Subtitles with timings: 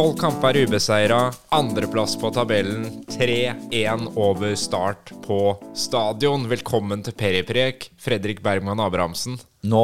[0.00, 5.40] Tolv kamper ubeseira, andreplass på tabellen, 3-1 over start på
[5.76, 6.46] stadion.
[6.48, 9.36] Velkommen til Periprek, Fredrik Bergman Abrahamsen.
[9.68, 9.82] Nå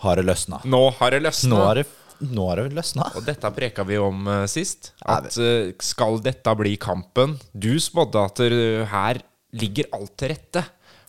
[0.00, 0.62] har det løsna.
[0.64, 1.50] Nå har det løsna.
[1.52, 1.84] Nå har det,
[2.24, 3.10] nå har det løsna.
[3.20, 4.94] Og dette preka vi om uh, sist.
[5.04, 9.20] At uh, skal dette bli kampen Du spådde at uh, her
[9.60, 10.62] ligger alt til rette.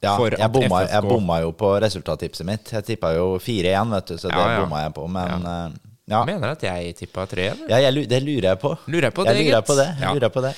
[0.03, 2.75] Ja, for jeg bomma, FFK jeg bomma jo på resultattipset mitt.
[2.75, 4.59] Jeg tippa jo 4-1, vet du, så det Ja, ja.
[4.65, 5.07] bomma jeg på.
[5.15, 5.79] Men eh,
[6.09, 7.67] ja, Mener at jeg tippa tre, eller?
[7.69, 8.75] ja jeg, det lurer jeg på.
[8.87, 9.89] Lurer jeg på jeg lurer på det.
[10.01, 10.13] Ja.
[10.15, 10.55] lurer på det.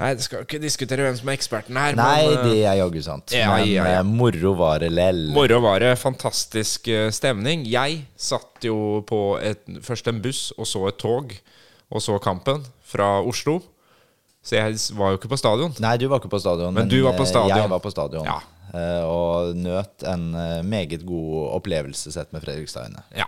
[0.00, 1.96] Nei, det skal ikke diskutere hvem som er eksperten her.
[1.98, 3.34] Nei, men, det er jaggu sant.
[3.36, 3.98] ja, Men ja, ja.
[3.98, 5.26] eh, moro var det lell.
[5.34, 5.90] Moro var det.
[6.00, 7.66] Fantastisk eh, stemning.
[7.68, 11.34] Jeg satt jo på et, først en buss, og så et tog,
[11.90, 13.58] og så kampen fra Oslo.
[14.46, 15.74] Så jeg var jo ikke på stadion.
[15.84, 16.72] Nei, du var ikke på stadion.
[16.78, 17.58] Men du var på eh, stadion.
[17.60, 18.30] Jeg var på stadion.
[18.30, 18.40] Ja.
[19.10, 20.28] og nøt en
[20.70, 23.02] meget god opplevelse sett med Fredrikstadøyne.
[23.18, 23.26] Ja.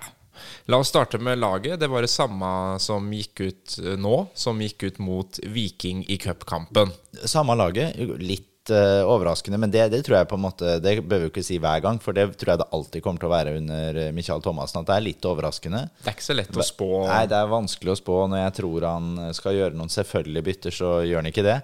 [0.70, 1.80] La oss starte med laget.
[1.80, 6.18] Det var det samme som gikk ut eh, nå, som gikk ut mot Viking i
[6.22, 6.92] cupkampen.
[7.24, 11.24] Samme laget, litt eh, overraskende, men det, det tror jeg på en måte Det bør
[11.24, 13.34] vi jo ikke si hver gang, for det tror jeg det alltid kommer til å
[13.34, 14.82] være under eh, Michael Thomassen.
[14.82, 15.86] At det er litt overraskende.
[16.02, 16.90] Det er ikke så lett å spå.
[17.10, 18.20] Nei, det er vanskelig å spå.
[18.30, 21.62] Når jeg tror han skal gjøre noen selvfølgelige bytter, så gjør han ikke det.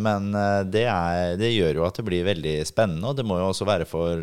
[0.00, 0.30] Men
[0.72, 3.66] det, er, det gjør jo at det blir veldig spennende, og det må jo også
[3.68, 4.22] være for,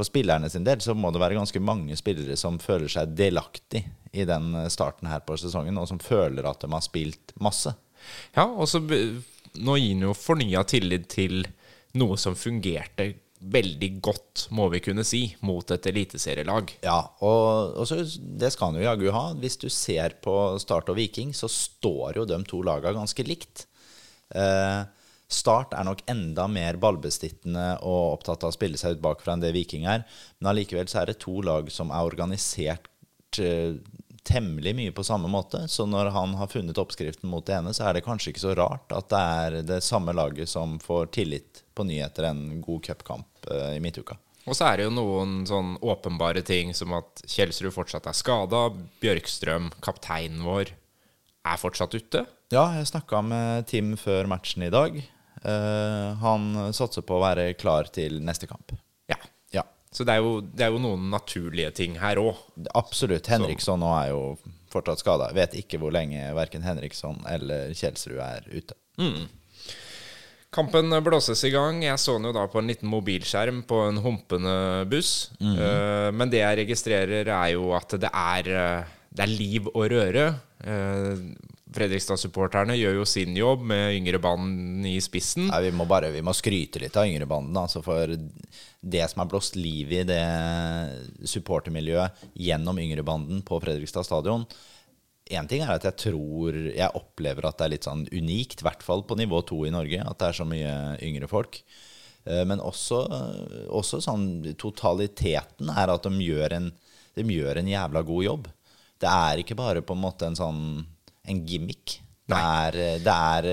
[0.00, 3.84] for spillerne sin del, så må det være ganske mange spillere som føler seg delaktig
[4.16, 7.74] i den starten her på sesongen, og som føler at de har spilt masse.
[8.36, 8.82] Ja, og så
[9.50, 11.40] Nå gir han jo fornya tillit til
[11.98, 13.08] noe som fungerte
[13.40, 16.74] veldig godt, må vi kunne si, mot et eliteserielag.
[16.84, 19.24] Ja, og, og så, det skal han jo jaggu ha.
[19.40, 23.64] Hvis du ser på Start og Viking, så står jo de to laga ganske likt.
[24.36, 24.84] Eh,
[25.30, 29.44] Start er nok enda mer ballbestittende og opptatt av å spille seg ut bakfra enn
[29.44, 30.02] det Viking er.
[30.38, 32.88] Men allikevel så er det to lag som er organisert
[33.38, 33.78] eh,
[34.26, 35.62] temmelig mye på samme måte.
[35.68, 38.56] Så når han har funnet oppskriften mot det ene, så er det kanskje ikke så
[38.58, 42.82] rart at det er det samme laget som får tillit på ny etter en god
[42.90, 44.18] cupkamp eh, i midtuka.
[44.48, 48.66] Og så er det jo noen sånn åpenbare ting som at Kjelsrud fortsatt er skada.
[49.02, 50.72] Bjørkstrøm, kapteinen vår,
[51.46, 52.24] er fortsatt ute.
[52.50, 54.96] Ja, jeg snakka med Tim før matchen i dag.
[55.42, 58.74] Eh, han satser på å være klar til neste kamp.
[59.10, 59.18] Ja.
[59.56, 62.36] Ja, Så det er jo, det er jo noen naturlige ting her òg.
[62.74, 63.26] absolutt.
[63.26, 64.22] Henriksson nå er jo
[64.70, 65.32] fortsatt skada.
[65.34, 68.76] Vet ikke hvor lenge verken Henriksson eller Kjelsrud er ute.
[70.50, 71.82] Kampen blåses i gang.
[71.84, 74.54] Jeg så den jo da på en liten mobilskjerm på en humpende
[74.90, 75.30] buss.
[75.40, 79.84] Eh, men det jeg registrerer, er jo at det er, eh, det er liv og
[79.90, 80.26] røre.
[80.60, 81.16] Uh,
[81.74, 85.46] Fredrikstad-supporterne gjør jo sin jobb med yngre band i spissen.
[85.50, 87.56] Nei, vi må bare vi må skryte litt av yngrebanden.
[87.60, 88.10] Altså for
[88.80, 90.22] det som er blåst liv i det
[91.30, 94.46] supportermiljøet gjennom yngrebanden på Fredrikstad stadion
[95.30, 98.66] Én ting er at jeg tror Jeg opplever at det er litt sånn unikt, i
[98.66, 100.72] hvert fall på nivå to i Norge, at det er så mye
[101.06, 101.60] yngre folk.
[102.26, 103.04] Eh, Men også,
[103.70, 104.24] også sånn
[104.58, 106.66] totaliteten er at de gjør, en,
[107.14, 108.48] de gjør en jævla god jobb.
[109.00, 110.64] Det er ikke bare på en måte en sånn
[111.28, 111.98] en gimmick.
[112.30, 113.46] Det er, det er,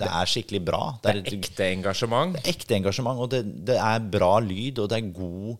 [0.00, 0.82] det er skikkelig bra.
[1.04, 2.36] Det er ekte engasjement.
[2.38, 5.56] Det er ekte engasjement, og det, det er bra lyd, og det er god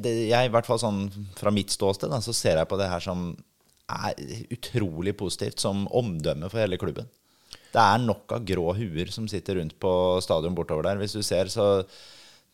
[0.00, 1.02] det, Jeg, i hvert fall sånn
[1.36, 3.30] fra mitt ståsted, da, så ser jeg på det her som
[3.92, 4.18] er
[4.52, 7.08] utrolig positivt som omdømme for hele klubben.
[7.72, 9.92] Det er nok av grå huer som sitter rundt på
[10.24, 11.00] stadion bortover der.
[11.00, 11.84] Hvis du ser, så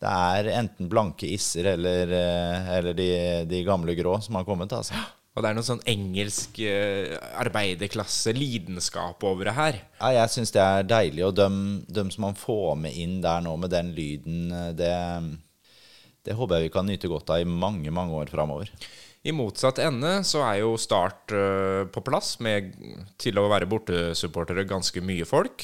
[0.03, 3.09] det er enten blanke isser eller, eh, eller de,
[3.47, 4.75] de gamle grå som har kommet.
[4.75, 4.99] altså.
[5.33, 9.79] Og det er noe sånn engelsk eh, arbeiderklasse, lidenskap over det her.
[9.97, 11.55] Ja, jeg syns det er deilig, og dem,
[11.89, 14.93] dem som man får med inn der nå med den lyden, det,
[16.27, 18.69] det håper jeg vi kan nyte godt av i mange, mange år framover.
[19.23, 22.73] I motsatt ende så er jo Start uh, på plass med
[23.21, 25.63] til å være bortesupportere ganske mye folk.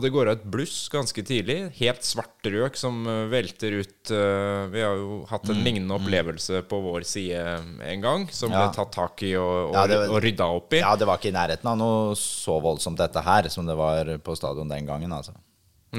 [0.00, 1.58] Og det går av et bluss ganske tidlig.
[1.76, 6.62] Helt svart røk som eh, velter ut eh, Vi har jo hatt en lignende opplevelse
[6.70, 7.42] på vår side
[7.84, 10.80] en gang, som ble tatt tak i og, og, Ja, var- og rydda opp i.
[10.80, 14.08] Ja, det var ikke i nærheten av noe så voldsomt dette her som det var
[14.24, 15.36] på stadion den gangen, altså.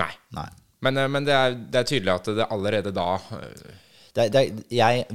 [0.02, 0.10] Nei.
[0.34, 0.48] Nei.
[0.82, 3.10] Men, eh, men det, er, det er tydelig at det allerede da
[4.18, 4.42] Det, det,
[4.74, 5.06] jeg,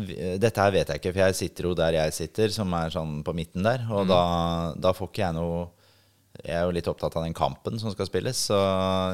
[0.40, 3.18] dette her vet jeg ikke, for jeg sitter jo der jeg sitter, som er sånn
[3.26, 3.82] på midten der.
[3.90, 4.20] Og da,
[4.78, 5.64] da får ikke jeg noe
[6.42, 8.58] Jeg er jo litt opptatt av den kampen som skal spilles, så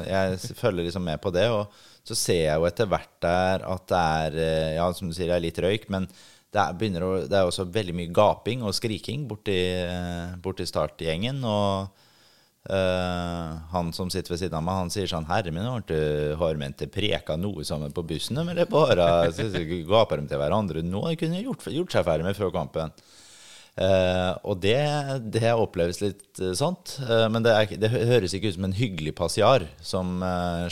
[0.07, 1.47] jeg følger liksom med på det.
[1.53, 1.73] Og
[2.03, 5.31] så ser jeg jo etter hvert der at det er eh, Ja, som du sier,
[5.31, 6.07] det er litt røyk, men
[6.53, 11.41] det er, å, det er også veldig mye gaping og skriking borti, eh, borti startgjengen.
[11.47, 12.09] Og
[12.63, 16.69] Uh, han som sitter ved siden av meg, han sier sånn Herre min, har ikke
[16.71, 18.39] ikke preka noe sammen på bussen?
[18.39, 20.83] Men det bare gaper de til hverandre.
[20.87, 22.95] Nå kunne gjort, gjort seg ferdig med før kampen.
[23.73, 24.77] Eh, og det,
[25.33, 26.99] det oppleves litt eh, sånt.
[27.01, 30.21] Eh, men det, er, det høres ikke ut som en hyggelig passiar som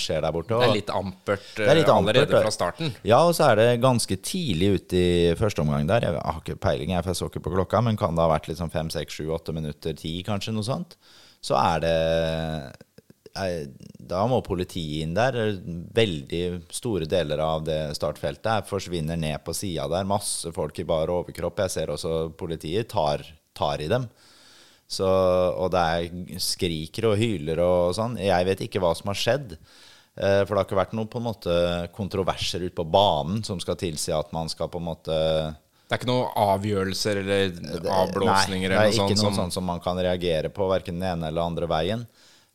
[0.01, 0.53] skjer der borte.
[0.53, 2.93] Det er litt ampert, er litt allerede ampert, fra starten.
[3.07, 6.05] Ja, og så er det ganske tidlig ute i første omgang der.
[6.05, 8.29] Jeg har ikke peiling, jeg, for jeg så ikke på klokka, men kan det ha
[8.35, 10.97] vært liksom fem, seks, sju, åtte minutter, ti, kanskje, noe sånt?
[11.41, 11.97] Så er det
[13.33, 15.37] Da må politiet inn der.
[15.95, 16.41] Veldig
[16.73, 20.07] store deler av det startfeltet forsvinner ned på sida der.
[20.07, 21.63] Masse folk i bar overkropp.
[21.63, 23.23] Jeg ser også politiet tar,
[23.57, 24.09] tar i dem.
[24.91, 28.17] Så, og det er skriker og hyler og sånn.
[28.19, 29.55] Jeg vet ikke hva som har skjedd.
[30.19, 31.53] Eh, For det har ikke vært noen på en måte
[31.95, 36.01] kontroverser ute på banen som skal tilsi at man skal på en måte Det er
[36.01, 37.53] ikke noen avgjørelser eller
[38.01, 40.67] avblåsninger Nei, det er noe ikke sånt noe som sånn som man kan reagere på,
[40.67, 42.03] verken den ene eller andre veien.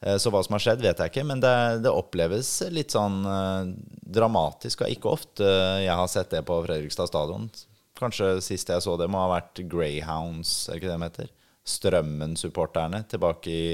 [0.04, 1.54] Eh, Så hva som har skjedd, vet jeg ikke, men det,
[1.84, 3.70] det oppleves litt sånn eh,
[4.18, 4.84] dramatisk.
[4.84, 5.46] Og ikke ofte
[5.84, 7.48] jeg har sett det på Fredrikstad stadion.
[7.96, 11.32] Kanskje sist jeg så det, må ha vært Greyhounds, er det ikke det de heter?
[11.66, 13.70] Strømmen-supporterne tilbake i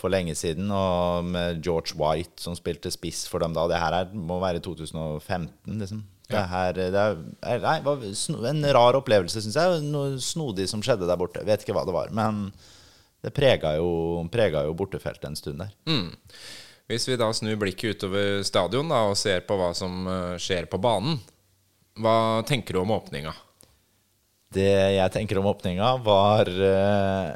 [0.00, 3.66] for lenge siden, og med George White som spilte spiss for dem da.
[3.68, 6.02] Det her er, må være 2015, liksom.
[6.30, 7.16] Det her, det er,
[7.64, 7.78] nei,
[8.52, 9.80] en rar opplevelse, syns jeg.
[9.90, 11.42] Noe snodig som skjedde der borte.
[11.46, 12.12] Vet ikke hva det var.
[12.14, 12.50] Men
[13.20, 13.90] det prega jo,
[14.32, 15.74] prega jo bortefeltet en stund der.
[16.90, 20.66] Hvis vi da snur blikket utover stadion da, og ser på hva som eh, skjer
[20.70, 21.20] på banen,
[22.02, 23.30] hva tenker du om åpninga?
[24.50, 27.28] Det jeg tenker om åpninga, var eh,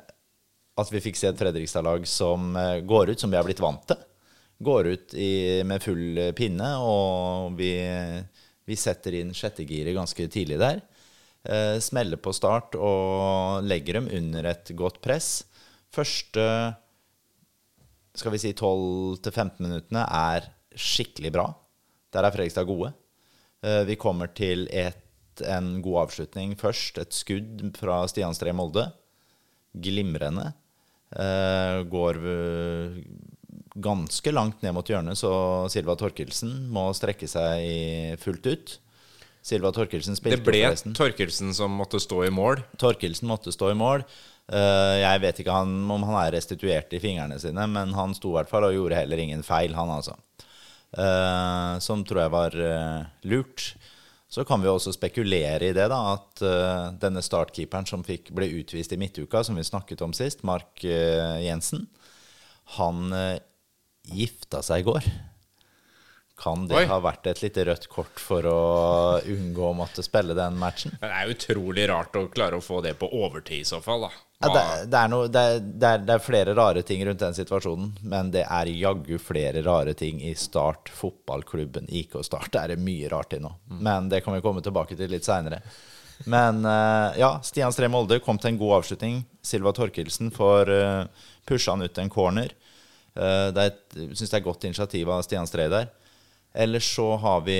[0.74, 3.86] at vi fikk se et Fredrikstad-lag som eh, går ut som vi har blitt vant
[3.92, 4.02] til.
[4.64, 7.76] Går ut i, med full pinne, og vi,
[8.66, 10.78] vi setter inn sjettegiret ganske tidlig der.
[11.82, 15.42] Smeller på start og legger dem under et godt press.
[15.94, 16.44] Første
[18.14, 21.48] skal vi si 12-15 minuttene er skikkelig bra.
[22.14, 22.92] Der er Fredrikstad gode.
[23.64, 25.00] Eh, Vi kommer til et,
[25.42, 26.98] en god avslutning først.
[27.02, 28.86] Et skudd fra Stian Stree Molde.
[29.74, 30.52] Glimrende.
[31.14, 32.20] Eh, Går
[33.74, 38.76] ganske langt ned mot hjørnet, så Silva Torkelsen må strekke seg fullt ut.
[39.44, 40.94] Silva Torkelsen spilte Det ble.
[40.96, 42.62] Torkelsen som måtte stå i mål.
[42.80, 44.06] Torkelsen måtte stå i mål.
[44.52, 48.34] Eh, jeg vet ikke han, om han er restituert i fingrene sine, men han sto
[48.34, 50.16] i hvert fall og gjorde heller ingen feil, han altså.
[50.94, 53.00] Eh, som tror jeg var eh,
[53.30, 53.72] lurt.
[54.34, 56.40] Så kan vi også spekulere i det, da, at
[56.98, 61.84] denne startkeeperen som fikk, ble utvist i midtuka, som vi snakket om sist, Mark Jensen,
[62.74, 63.14] han
[64.10, 65.06] gifta seg i går.
[66.36, 66.84] Kan det Oi.
[66.90, 68.60] ha vært et lite rødt kort for å
[69.22, 70.96] unngå å måtte spille den matchen?
[70.98, 74.10] Det er utrolig rart å klare å få det på overtid i så fall, da.
[74.42, 77.36] Ja, det, det, er noe, det, er, det, er, er flere rare ting rundt den
[77.36, 82.50] situasjonen, men det er jaggu flere rare ting i Start, fotballklubben IK Start.
[82.52, 85.26] Det er det mye rart i nå, men det kan vi komme tilbake til litt
[85.28, 85.62] seinere.
[86.30, 89.22] Men eh, ja, Stian Stree Molde kom til en god avslutning.
[89.44, 92.54] Silva Torkelsen får uh, pusha han ut en corner.
[93.14, 93.82] Uh, det er et,
[94.14, 95.90] synes det er godt initiativ av Stian Stree der.
[96.54, 97.58] Ellers så har vi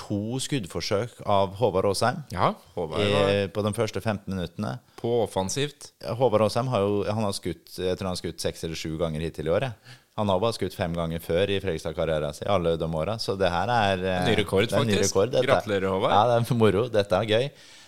[0.00, 4.76] to skuddforsøk av Håvard Aasheim Ja, Håvard var i, på de første 15 minuttene.
[5.00, 5.90] på offensivt.
[6.18, 8.96] Håvard Aasheim har jo han har skutt jeg tror han har skutt seks eller sju
[9.00, 9.66] ganger hittil i år.
[9.68, 9.98] jeg.
[10.18, 13.14] Han har bare skutt fem ganger før i Fredrikstad-karrieren sin, alle de åra.
[13.18, 15.14] Så det her er eh, Ny rekord, en ny faktisk.
[15.14, 15.46] rekord, dette.
[15.46, 16.12] Gratulerer, Håvard.
[16.12, 16.82] Ja, det er moro.
[16.92, 17.46] Dette er gøy.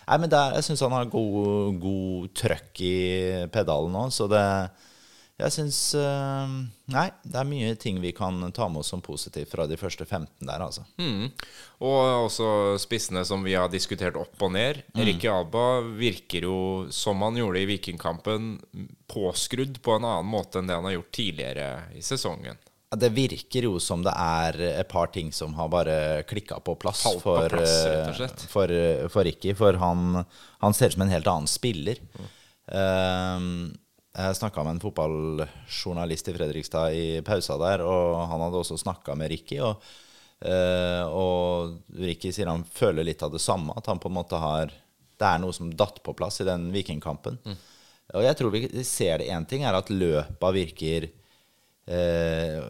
[0.09, 2.95] Nei, men er, Jeg syns han har god, god trøkk i
[3.53, 4.45] pedalen nå, så det
[5.43, 6.55] Jeg syns eh,
[6.93, 10.07] Nei, det er mye ting vi kan ta med oss som positivt fra de første
[10.07, 10.85] 15 der, altså.
[11.01, 11.31] Mm.
[11.83, 12.49] Og også
[12.83, 14.83] spissene som vi har diskutert opp og ned.
[14.95, 15.05] Mm.
[15.09, 15.67] Ricky Alba
[15.99, 16.59] virker jo,
[16.95, 18.53] som han gjorde i Vikingkampen,
[19.11, 22.61] påskrudd på en annen måte enn det han har gjort tidligere i sesongen.
[22.93, 25.97] Det virker jo som det er et par ting som har bare
[26.29, 27.73] klikka på plass, på for, plass,
[28.21, 28.75] rett og eh, for,
[29.15, 29.55] for Ricky.
[29.57, 30.21] For han,
[30.61, 32.03] han ser ut som en helt annen spiller.
[32.69, 33.47] Eh,
[34.13, 39.15] jeg snakka med en fotballjournalist i Fredrikstad i pausa der, og han hadde også snakka
[39.17, 39.57] med Ricky.
[39.65, 39.81] Og,
[40.45, 44.41] eh, og Ricky sier han føler litt av det samme, at han på en måte
[44.41, 44.73] har
[45.23, 47.37] Det er noe som datt på plass i den Vikingkampen.
[48.17, 51.07] Og jeg tror vi ser det én ting, er at løpa virker
[51.87, 52.65] eh,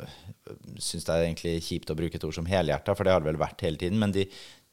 [0.77, 3.31] Syns det er egentlig kjipt å bruke et ord som helhjerta, for det har det
[3.31, 3.99] vel vært hele tiden.
[3.99, 4.27] Men de,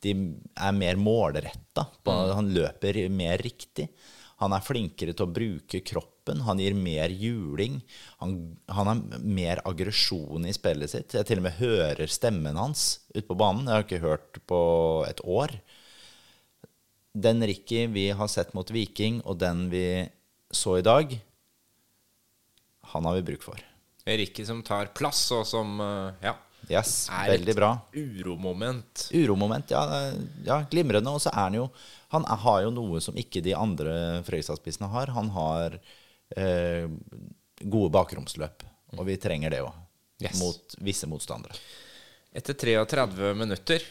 [0.04, 0.12] de
[0.60, 1.88] er mer målretta.
[2.36, 3.88] Han løper mer riktig.
[4.44, 6.19] Han er flinkere til å bruke kroppen.
[6.46, 7.80] Han gir mer juling.
[8.22, 8.36] Han,
[8.70, 11.16] han har mer aggresjon i spillet sitt.
[11.18, 13.66] Jeg til og med hører stemmen hans ute på banen.
[13.66, 14.62] Jeg har ikke hørt på
[15.10, 15.56] et år.
[17.18, 20.06] Den Ricky vi har sett mot Viking, og den vi
[20.54, 21.18] så i dag,
[22.94, 23.66] han har vi bruk for.
[24.06, 26.36] Ricky som tar plass, og som eh, Ja.
[26.70, 27.70] Yes, er veldig bra.
[27.96, 29.08] uromoment.
[29.16, 30.12] Uromoment, ja,
[30.46, 31.10] ja glimrende.
[31.10, 31.70] Og så er han jo
[32.12, 35.12] Han har jo noe som ikke de andre Fredrikstad-spissene har.
[35.14, 35.80] Han har
[36.36, 38.64] gode bakromsløp,
[38.98, 39.74] og vi trenger det òg.
[40.22, 40.36] Yes.
[40.42, 41.56] Mot visse motstandere.
[42.36, 43.82] Etter 33 minutter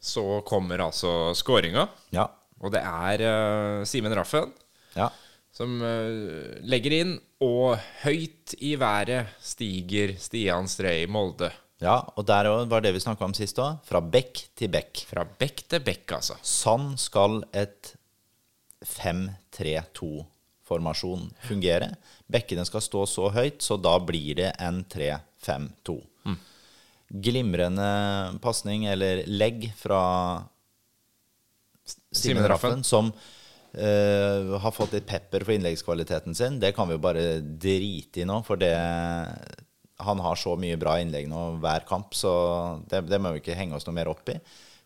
[0.00, 1.84] så kommer altså skåringa.
[2.10, 2.24] Ja.
[2.58, 4.50] Og det er uh, Simen Raffen
[4.96, 5.10] Ja.
[5.54, 7.12] som uh, legger inn,
[7.44, 11.52] og høyt i været stiger Stian Strei Molde.
[11.78, 13.78] ja og der var det vi snakka om sist òg.
[13.86, 15.04] Fra bekk til bekk.
[15.06, 16.34] Fra bekk til bekk, altså.
[16.42, 17.94] Sånn skal et
[20.68, 21.94] 5-3-2-formasjon fungere.
[22.26, 25.98] Bekkene skal stå så høyt, så da blir det en 3-5-2.
[27.08, 30.44] Glimrende pasning, eller legg, fra
[32.12, 32.44] Simen.
[32.44, 36.60] Raffen, som uh, har fått litt pepper for innleggskvaliteten sin.
[36.60, 38.74] Det kan vi jo bare drite i nå, for det
[39.98, 42.30] han har så mye bra innlegg nå hver kamp, så
[42.86, 44.36] det, det må vi ikke henge oss noe mer opp i.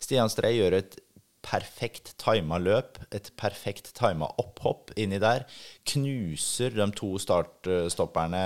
[0.02, 0.96] Stian Strei gjør et
[1.42, 5.46] perfekt tima løp, et perfekt tima opphopp inni der.
[5.92, 8.42] Knuser de to startstopperne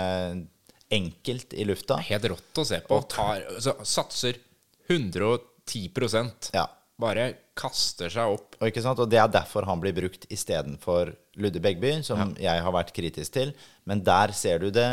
[0.97, 1.99] enkelt i lufta.
[2.09, 3.00] Helt rått å se på.
[3.12, 4.41] Tar, altså, satser
[4.88, 6.69] 110 Ja.
[6.97, 7.26] Bare
[7.59, 8.57] kaster seg opp.
[8.62, 12.95] Og, og det er derfor han blir brukt istedenfor Ludde Begby, som jeg har vært
[12.97, 13.53] kritisk til.
[13.85, 14.88] Men der ser du det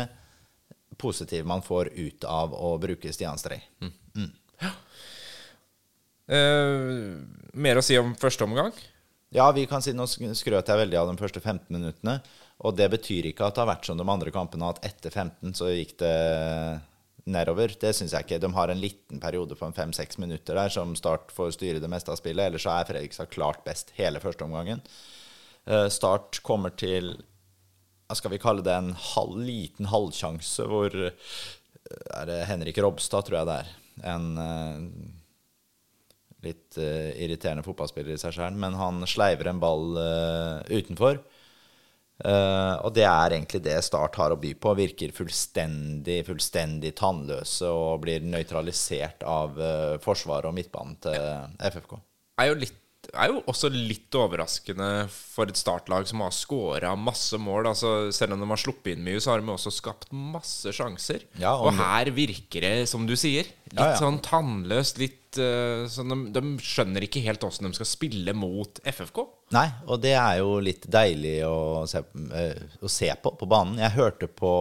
[1.00, 3.62] positive man får ut av å bruke Stian Strei.
[3.80, 4.74] Eh,
[6.28, 8.72] mer å si om første omgang?
[9.34, 12.20] Ja, vi kan si nå sk- skrøt jeg veldig av de første 15 minuttene.
[12.64, 15.56] Og det betyr ikke at det har vært som de andre kampene, at etter 15
[15.58, 16.12] så gikk det
[17.26, 17.72] nedover.
[17.80, 18.38] Det syns jeg ikke.
[18.44, 22.12] De har en liten periode på fem-seks minutter der som Start får styre det meste
[22.14, 22.46] av spillet.
[22.46, 24.84] Ellers så er Fredrikstad klart best hele første omgangen.
[25.66, 27.16] Eh, Start kommer til
[28.14, 31.34] skal vi kalle det en halv, liten halvsjanse hvor eh,
[32.20, 33.72] er det Henrik Robstad, tror jeg det er.
[34.14, 35.23] En eh,
[36.44, 41.22] litt uh, irriterende fotballspiller i seg sjøl, men han sleiver en ball uh, utenfor.
[42.14, 44.76] Uh, og det er egentlig det Start har å by på.
[44.78, 49.58] Virker fullstendig, fullstendig tannløse og blir nøytralisert av
[50.04, 51.98] forsvaret og midtbanen til FFK.
[52.44, 52.78] er jo, litt,
[53.12, 57.68] er jo også litt overraskende for et startlag som har scora masse mål.
[57.70, 61.26] Altså, selv om de har sluppet inn mye, så har de også skapt masse sjanser.
[61.40, 63.98] Ja, og her virker det, som du sier, litt Ja, ja.
[64.00, 65.00] sånn tannløst.
[65.02, 69.24] Litt uh, sånn de, de skjønner ikke helt åssen de skal spille mot FFK.
[69.54, 73.82] Nei, og det er jo litt deilig å se, uh, å se på på banen.
[73.82, 74.54] Jeg hørte på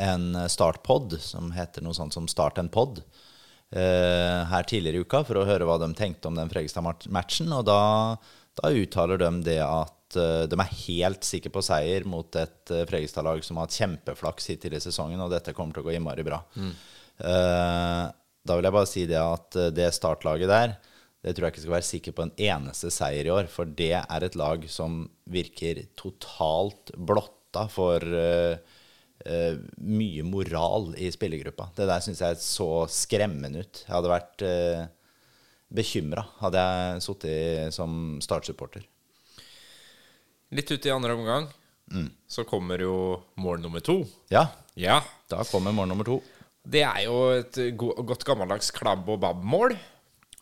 [0.00, 3.02] en startpod som heter noe sånt som Start en pod
[3.70, 7.52] her tidligere i uka for å høre hva de tenkte om den Fredrikstad-matchen.
[7.54, 7.80] Og da,
[8.58, 12.86] da uttaler de det at eh, de er helt sikre på seier mot et eh,
[12.88, 16.26] Fredrikstad-lag som har hatt kjempeflaks hittil i sesongen, og dette kommer til å gå innmari
[16.26, 16.42] bra.
[17.20, 18.04] Eh,
[18.40, 20.74] da vil jeg bare si det at eh, det startlaget der,
[21.20, 23.48] det tror jeg ikke skal være sikker på en eneste seier i år.
[23.52, 28.69] For det er et lag som virker totalt blotta for eh,
[29.26, 31.70] eh, mye moral i spillergruppa.
[31.76, 33.84] Det der syns jeg så skremmende ut.
[33.86, 34.84] Jeg hadde vært uh,
[35.70, 38.82] bekymra hadde jeg sittet som startsupporter.
[40.50, 41.48] Litt ut i andre omgang
[41.90, 42.06] Mm.
[42.30, 42.94] så kommer jo
[43.42, 44.04] mål nummer to.
[44.30, 44.44] Ja,
[44.78, 46.20] Ja, da kommer mål nummer to.
[46.62, 49.74] det er jo et go godt gammeldags klabb og babb-mål.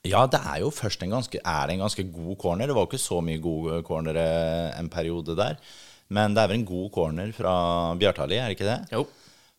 [0.05, 2.67] Ja, det er jo først en ganske, er det en ganske god corner.
[2.67, 5.57] Det var jo ikke så mye gode cornere en periode der.
[6.11, 7.55] Men det er vel en god corner fra
[8.00, 8.79] Bjartali, er det ikke det?
[8.95, 9.03] Jo.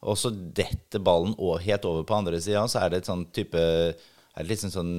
[0.10, 3.60] Og så detter ballen helt over på andre sida, så er det et sånn type
[3.60, 4.94] Er det liksom sånn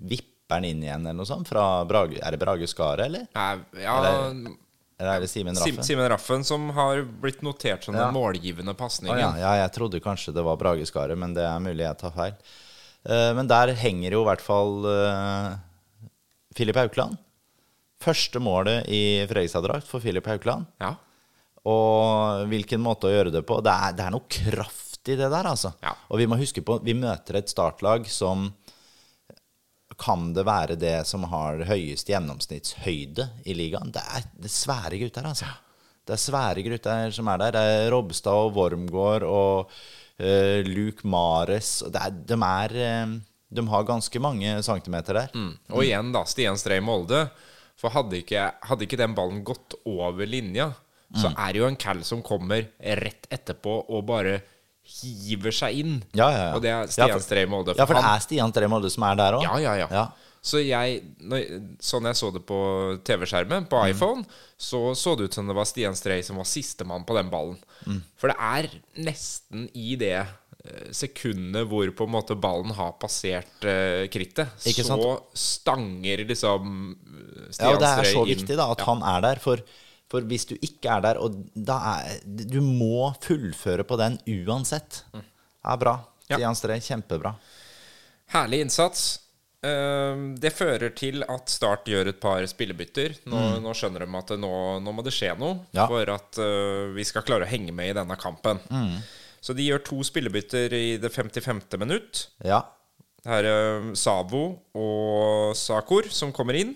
[0.00, 1.48] Vipper den inn igjen, eller noe sånt?
[1.48, 3.28] Fra Brage, er det Brage Skaret, eller?
[3.34, 3.46] Ja,
[3.78, 4.56] ja Eller-
[5.00, 5.82] Eller er det Simen Raffen?
[5.86, 8.06] Simen Raffen som har blitt notert som Ja.
[8.10, 9.16] den målgivende Å pasningen.
[9.18, 12.10] ja, ja, jeg trodde kanskje det var Brage Skaret, men det er mulig jeg tar
[12.10, 12.34] feil.
[13.08, 15.56] Uh, men der henger jo i hvert fall uh,
[16.54, 17.16] Filip Haukland.
[18.00, 20.68] Første målet i Fredrikstad-drakt for Filip Haukland.
[20.80, 20.94] Ja.
[21.68, 23.58] Og hvilken måte å gjøre det på.
[23.64, 25.74] Det er, det er noe kraft i det der, altså.
[25.84, 25.92] Ja.
[26.08, 28.48] Og vi må huske på vi møter et startlag som
[30.00, 33.92] kan det være det som har høyest gjennomsnittshøyde i ligaen.
[33.92, 35.50] Det er, det er svære gutter, altså.
[36.08, 37.56] Det er svære gutter som er der.
[37.56, 41.82] Det er Robstad og Wormgård og uh, Luke Mares.
[41.90, 43.12] Er, de er eh,
[43.50, 45.36] De har ganske mange centimeter der.
[45.68, 47.26] Og igjen, da, Stian Strei Molde.
[47.80, 50.70] For hadde ikke, hadde ikke den ballen gått over linja,
[51.16, 51.34] så Mm.
[51.38, 54.42] er det jo en Cal som kommer rett etterpå og bare
[54.84, 56.02] hiver seg inn.
[56.14, 56.54] Ja, ja, ja.
[56.56, 57.74] Og det er Stian for- Strei Molde.
[57.76, 59.42] Ja, for det er Stian Stree Molde som er der òg.
[59.42, 59.88] Ja, ja, ja.
[59.90, 60.06] Ja.
[60.42, 61.02] Så jeg,
[61.84, 63.68] sånn jeg så det på TV-skjermen, Mm.
[63.68, 64.24] på iPhone,
[64.58, 67.58] så så det ut som det var Stian Strei som var sistemann på den ballen.
[67.86, 68.02] Mm.
[68.16, 68.70] For det er
[69.02, 70.26] nesten i det
[70.92, 75.38] sekundet hvor på en måte ballen har passert uh, krittet, Ikke så sant?
[75.40, 76.66] stanger liksom
[77.58, 77.72] Ja, inn.
[77.72, 78.34] Ja, det er så inn.
[78.34, 79.40] viktig da at han er der.
[79.42, 79.62] For,
[80.10, 85.02] for hvis du ikke er der, og da er Du må fullføre på den uansett.
[85.14, 85.24] Det
[85.64, 85.96] er bra.
[85.96, 86.06] Mm.
[86.30, 86.36] Ja.
[86.36, 87.32] Stian Strøy, kjempebra.
[88.34, 89.06] Herlig innsats.
[89.66, 93.16] Eh, Det fører til at Start gjør et par spillebytter.
[93.28, 95.64] Nå, nå skjønner de at nå, nå må det skje noe Mm.
[95.76, 95.86] Ja.
[95.90, 98.60] for at uh, vi skal klare å henge med i denne kampen.
[98.70, 98.94] Mm.
[99.40, 101.62] Så de gjør to spillebytter i det 55.
[101.80, 102.26] minutt.
[102.44, 102.62] Ja.
[103.20, 104.42] Det er eh, Sabo
[104.76, 106.74] og Sakor som kommer inn.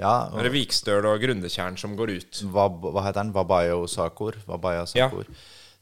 [0.00, 2.42] ja Det er Vikstøl og Grundetjern som går ut.
[2.52, 3.32] hva, hva heter den?
[3.36, 4.36] Wabayo Sakor?
[4.48, 5.08] Wabaya Ja.
[5.08, 5.28] Sakor.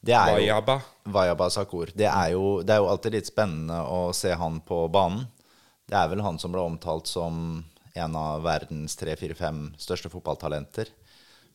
[0.04, 0.60] Det er jo
[1.06, 1.86] Vajaba Sakur.
[1.88, 1.96] Sakor.
[1.96, 5.26] Det er, jo, det er jo alltid litt spennende å se han på banen.
[5.88, 7.64] Det er vel han som ble omtalt som
[7.94, 10.90] en av verdens tre-fire-fem største fotballtalenter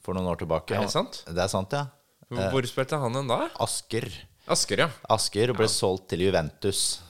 [0.01, 0.75] for noen år tilbake.
[0.77, 1.23] Er det sant?
[1.27, 1.87] Det er sant, ja.
[2.29, 3.47] Hvor hvor spilte han den da?
[3.59, 4.05] Asker.
[4.49, 4.89] Asker, ja.
[5.13, 7.01] Asker ble solgt til Juventus.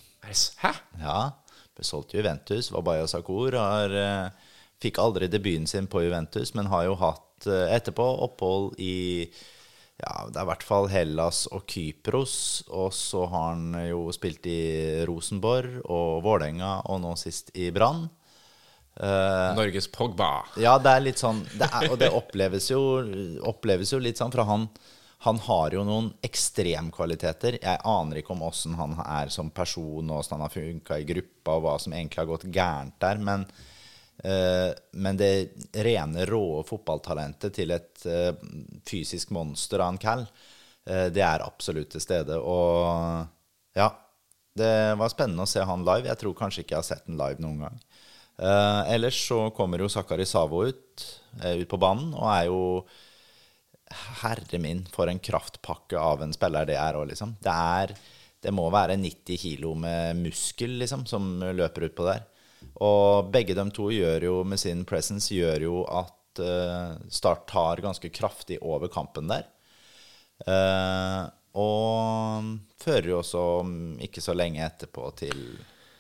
[0.60, 0.74] Hæ?
[1.00, 1.20] Ja,
[1.78, 2.72] ble solgt til Juventus.
[2.76, 4.50] Wabaya Sakur har, eh,
[4.84, 9.30] fikk aldri debuten sin på Juventus, men har jo hatt eh, etterpå opphold i
[10.00, 12.36] ja, det er i hvert fall Hellas og Kypros.
[12.72, 18.08] Og så har han jo spilt i Rosenborg og Vålerenga, og nå sist i Brann.
[19.00, 20.44] Uh, Norges Pogba.
[20.60, 22.82] ja, det er litt sånn det er, Og det oppleves jo,
[23.48, 24.66] oppleves jo litt sånn, fra han,
[25.26, 27.60] han har jo noen ekstremkvaliteter.
[27.60, 31.08] Jeg aner ikke om åssen han er som person, og åssen han har funka i
[31.08, 33.20] gruppa, og hva som egentlig har gått gærent der.
[33.30, 33.44] Men,
[34.24, 35.32] uh, men det
[35.76, 38.32] rene, råe fotballtalentet til et uh,
[38.88, 42.40] fysisk monster av en Cal, uh, det er absolutt til stede.
[42.40, 43.92] Og ja,
[44.60, 46.08] det var spennende å se han live.
[46.08, 47.84] Jeg tror kanskje ikke jeg har sett han live noen gang.
[48.40, 51.06] Eh, ellers så kommer jo Sakari Savo ut,
[51.44, 52.62] eh, ut på banen, og er jo
[53.90, 57.36] Herre min, for en kraftpakke av en spiller det er òg, liksom.
[57.42, 57.96] Det er
[58.40, 62.22] Det må være 90 kilo med muskel, liksom, som løper utpå der.
[62.80, 67.82] Og begge de to gjør jo med sin presence gjør jo at uh, Start tar
[67.84, 69.44] ganske kraftig over kampen der.
[70.48, 71.28] Uh,
[71.60, 72.48] og
[72.80, 73.44] fører jo også
[74.08, 75.36] ikke så lenge etterpå til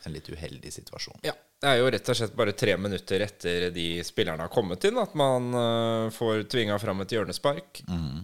[0.06, 1.20] en litt uheldig situasjon.
[1.28, 1.36] Ja.
[1.60, 5.00] Det er jo rett og slett bare tre minutter etter de spillerne har kommet inn,
[5.02, 7.82] at man eh, får tvinga fram et hjørnespark,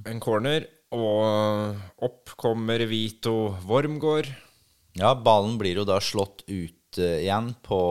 [0.07, 1.75] en corner, og
[2.07, 4.29] opp kommer Vito Wormgård.
[4.95, 7.81] Ja, ballen blir jo da slått ut eh, igjen på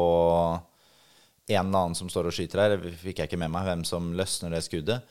[1.44, 2.78] en eller annen som står og skyter her.
[2.80, 5.04] Det fikk jeg ikke med meg hvem som løsner det skuddet.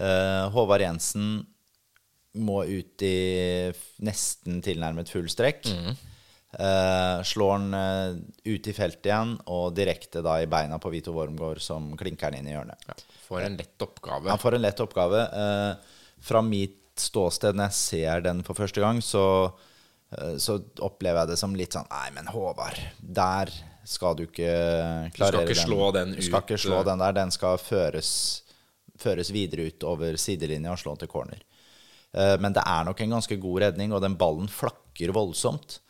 [0.00, 1.42] Eh, Håvard Jensen
[2.40, 3.16] må ut i
[4.02, 5.68] nesten tilnærmet full strekk.
[6.58, 11.14] Eh, slår den uh, ut i feltet igjen, og direkte da i beina på Vito
[11.14, 12.84] Wormgård, som klinker den inn i hjørnet.
[12.86, 12.94] Ja,
[13.26, 14.30] får en lett oppgave.
[14.30, 15.24] Han får en lett oppgave.
[15.34, 19.24] Uh, fra mitt ståsted, når jeg ser den for første gang, så,
[20.38, 20.54] så
[20.86, 23.50] opplever jeg det som litt sånn Nei, men Håvard, der
[23.82, 24.52] skal du ikke
[25.16, 26.20] klarere ikke slå den ut.
[26.20, 27.16] Du skal ikke slå den der.
[27.18, 28.12] Den skal føres,
[29.02, 31.42] føres videre ut over sidelinja og slå til corner.
[32.14, 35.80] Men det er nok en ganske god redning, og den ballen flakker voldsomt.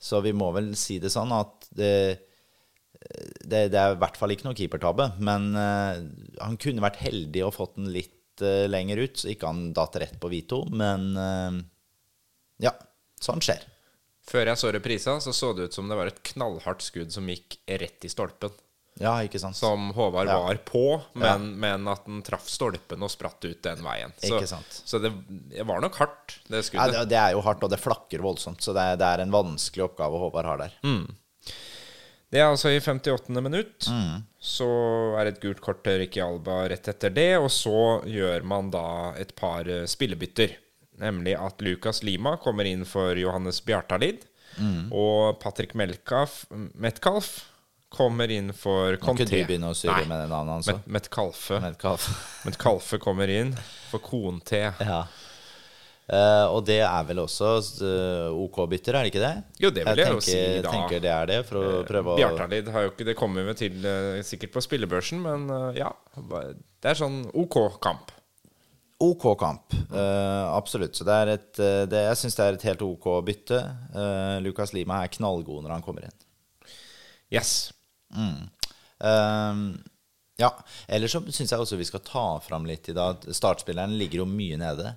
[0.00, 1.94] Så vi må vel si det sånn at det
[3.00, 5.96] det, det er i hvert fall ikke noe keepertabbe, men uh,
[6.42, 9.96] han kunne vært heldig og fått den litt uh, lenger ut, så ikke han datt
[10.02, 10.62] rett på Vito.
[10.68, 11.56] Men uh,
[12.60, 12.74] ja,
[13.22, 13.64] sånn skjer.
[14.30, 17.28] Før jeg så reprisa, så så det ut som det var et knallhardt skudd som
[17.32, 18.52] gikk rett i stolpen.
[19.00, 19.56] Ja, ikke sant?
[19.56, 20.36] Som Håvard Ja.
[20.44, 20.82] var på,
[21.16, 24.12] men, men at den traff stolpen og spratt ut den veien.
[24.20, 24.82] Så, Ikke sant.
[24.84, 25.10] så det,
[25.54, 26.92] det var nok hardt, det Ja, skuddet.
[26.98, 29.32] det, det er jo hardt, og det flakker voldsomt, så det er, det er en
[29.32, 30.76] vanskelig oppgave Håvard har der.
[32.30, 33.40] Det er altså i 58.
[33.42, 33.88] minutt.
[34.38, 34.66] Så
[35.18, 37.30] er det et gult kort til Ricky Alba rett etter det.
[37.42, 37.72] Og så
[38.06, 38.84] gjør man da
[39.18, 40.54] et par eh, spillebytter.
[41.02, 44.22] Nemlig at Lukas Lima kommer inn for Johannes Bjartalid.
[44.92, 47.46] Og Patrick Melkaf, Metcalf
[47.90, 49.24] kommer inn for Conté.
[49.26, 50.68] Kunne du begynne å surre med det navnet hans?
[50.70, 51.58] Met, Metcalfe.
[51.62, 52.06] Metcalf.
[52.46, 53.50] Metcalfe kommer inn
[53.90, 54.68] for Conté.
[54.78, 55.02] Ja.
[56.10, 57.50] Uh, og det er vel også
[57.86, 59.34] uh, OK-bytter, er det ikke det?
[59.62, 60.72] Jo, det vil jeg jeg tenker, si da.
[60.74, 63.54] tenker det er det, for å prøve å Bjartalid har jo ikke Det kommer vi
[63.60, 65.92] til eh, sikkert på spillebørsen, men eh, ja.
[66.18, 68.10] Det er sånn OK kamp.
[69.06, 69.76] OK kamp.
[69.86, 70.98] eh, absolutt.
[70.98, 73.62] Så det er et, eh, det, jeg syns det er et helt OK bytte.
[74.42, 76.18] Lucas Lima er knallgod når han kommer inn.
[77.30, 77.70] Yes.
[78.14, 79.62] Eh,
[80.40, 80.50] ja.
[80.88, 84.30] Ellers så syns jeg også vi skal ta fram litt i dag startspilleren ligger jo
[84.30, 84.94] mye nede.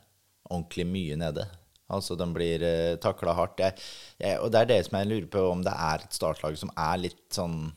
[0.49, 1.47] Ordentlig mye nede.
[1.93, 3.59] Altså, den blir uh, takla hardt.
[3.59, 3.75] Jeg,
[4.17, 6.71] jeg, og det er det som jeg lurer på, om det er et startlag som
[6.79, 7.67] er litt sånn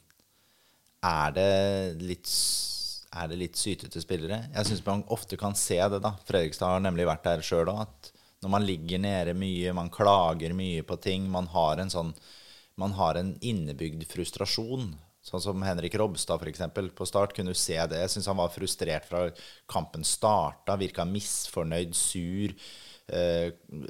[1.05, 1.51] Er det
[2.01, 2.31] litt
[3.17, 4.43] er det litt sytete spillere?
[4.53, 6.03] Jeg syns man ofte kan se det.
[6.05, 8.11] da Fredrikstad har nemlig vært der sjøl òg.
[8.45, 12.15] Når man ligger nede mye, man klager mye på ting, man har en sånn
[12.77, 14.91] Man har en innebygd frustrasjon.
[15.27, 16.61] Sånn som Henrik Robstad, f.eks.
[16.95, 17.99] På start kunne du se det.
[18.05, 19.25] Jeg syns han var frustrert fra
[19.71, 20.77] kampen starta.
[20.79, 22.55] Virka misfornøyd, sur.
[23.11, 23.49] Eh,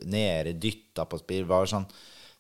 [0.08, 1.44] nede, dytta på spill.
[1.48, 1.84] Var sånn.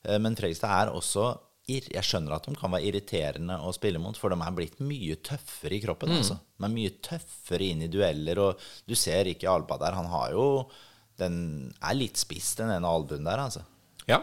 [0.06, 1.34] Eh, men Fredrikstad er også
[1.66, 5.16] Jeg skjønner at de kan være irriterende å spille mot, for de er blitt mye
[5.26, 6.12] tøffere i kroppen.
[6.14, 6.36] altså.
[6.56, 9.96] De er mye tøffere inn i dueller, og du ser ikke Alba der.
[9.98, 10.70] Han har jo
[11.18, 13.64] Den er litt spiss, den ene albuen der, altså.
[14.06, 14.20] Ja.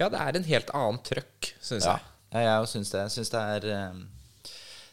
[0.00, 2.08] Ja, det er en helt annen trøkk, syns Ja, jeg.
[2.32, 3.02] Jeg, òg syns det.
[3.06, 3.42] Jeg syns det
[3.76, 4.00] eh,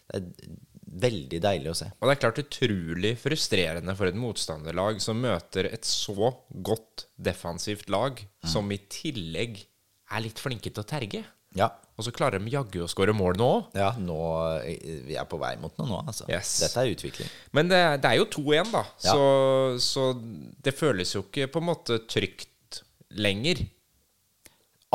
[0.10, 0.58] Det er
[1.00, 1.90] veldig deilig å se.
[2.00, 7.92] Og det er klart utrolig frustrerende for et motstanderlag som møter et så godt defensivt
[7.94, 9.62] lag, som i tillegg
[10.10, 11.22] er litt flinke til å terge.
[11.58, 11.70] Ja.
[12.00, 13.74] Og så klarer de jaggu å skåre mål nå òg.
[13.78, 14.18] Ja, nå,
[14.64, 16.28] eh, vi er på vei mot noe nå, altså.
[16.32, 16.54] Yes.
[16.64, 17.32] Dette er utvikling.
[17.58, 18.84] Men det, det er jo 2-1, da.
[19.04, 19.16] Ja.
[19.16, 19.26] Så,
[19.84, 20.06] så
[20.64, 22.82] det føles jo ikke på en måte trygt
[23.20, 23.66] lenger.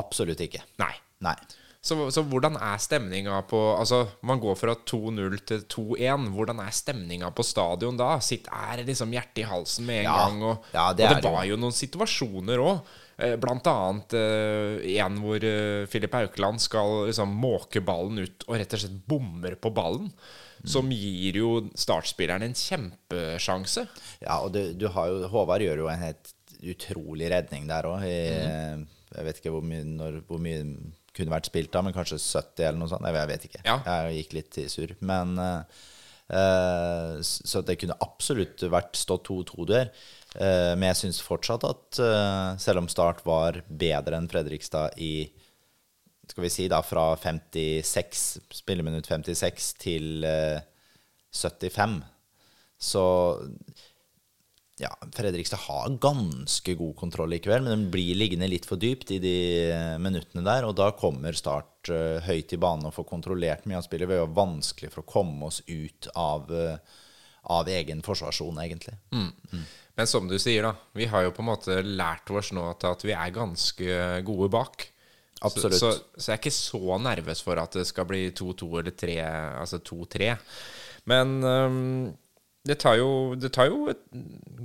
[0.01, 0.63] Absolutt ikke.
[0.83, 0.95] Nei.
[1.25, 1.37] Nei.
[1.85, 6.31] Så, så hvordan er stemninga på Altså, man går fra 2-0 til 2-1.
[6.33, 8.15] Hvordan er stemninga på stadion da?
[8.25, 10.15] Sitt, er liksom hjertet i halsen med en Ja.
[10.23, 10.39] gang?
[10.49, 12.95] Og, Ja, det og det var jo noen situasjoner òg.
[13.39, 18.73] Blant annet eh, en hvor eh, Filip Haukeland skal liksom måke ballen ut og rett
[18.75, 20.09] og slett bommer på ballen.
[20.65, 23.85] Som gir jo startspilleren en kjempesjanse.
[24.25, 26.33] Ja, og du, du har jo Håvard gjør jo en helt
[26.65, 28.03] utrolig redning der òg.
[28.09, 28.87] Mm.
[29.15, 30.63] Jeg vet ikke hvor mye, når, hvor mye
[31.15, 33.07] kunne vært spilt av, men kanskje 70 eller noe sånt.
[33.07, 33.63] Jeg, vet ikke.
[33.67, 33.79] Ja.
[33.87, 34.95] Jeg gikk litt sur.
[35.07, 35.85] Men eh,
[36.41, 39.95] eh, Så det kunne absolutt vært stått 2-2 der.
[40.35, 45.29] Uh, men jeg syns fortsatt at uh, selv om Start var bedre enn Fredrikstad i
[46.31, 48.23] skal vi si da fra 56,
[48.63, 50.63] spilleminutt 56 til eh,
[51.35, 51.99] 75,
[52.81, 53.05] så
[54.85, 59.21] ja, Fredrikstad har ganske god kontroll likevel, men den blir liggende litt for dypt i
[59.23, 59.37] de
[59.71, 63.81] eh, minuttene der, og da kommer Start uh, høyt i banen og får kontrollert mye
[63.81, 64.11] av spillet.
[64.11, 67.01] Det var vanskelig for å komme oss ut av, uh,
[67.55, 68.97] av egen forsvarssone, egentlig.
[69.95, 70.75] Men som du sier, da.
[70.97, 74.89] Vi har jo på en måte lært oss nå at, vi er ganske gode bak.
[75.45, 75.79] Absolutt.
[75.79, 78.97] Så, så, så jeg er ikke så nervøs for at det skal bli 2-2 eller
[78.97, 79.17] 3,
[79.61, 80.33] altså 2-3.
[81.11, 82.05] Men øhm,
[82.65, 84.01] det tar jo, det tar jo et,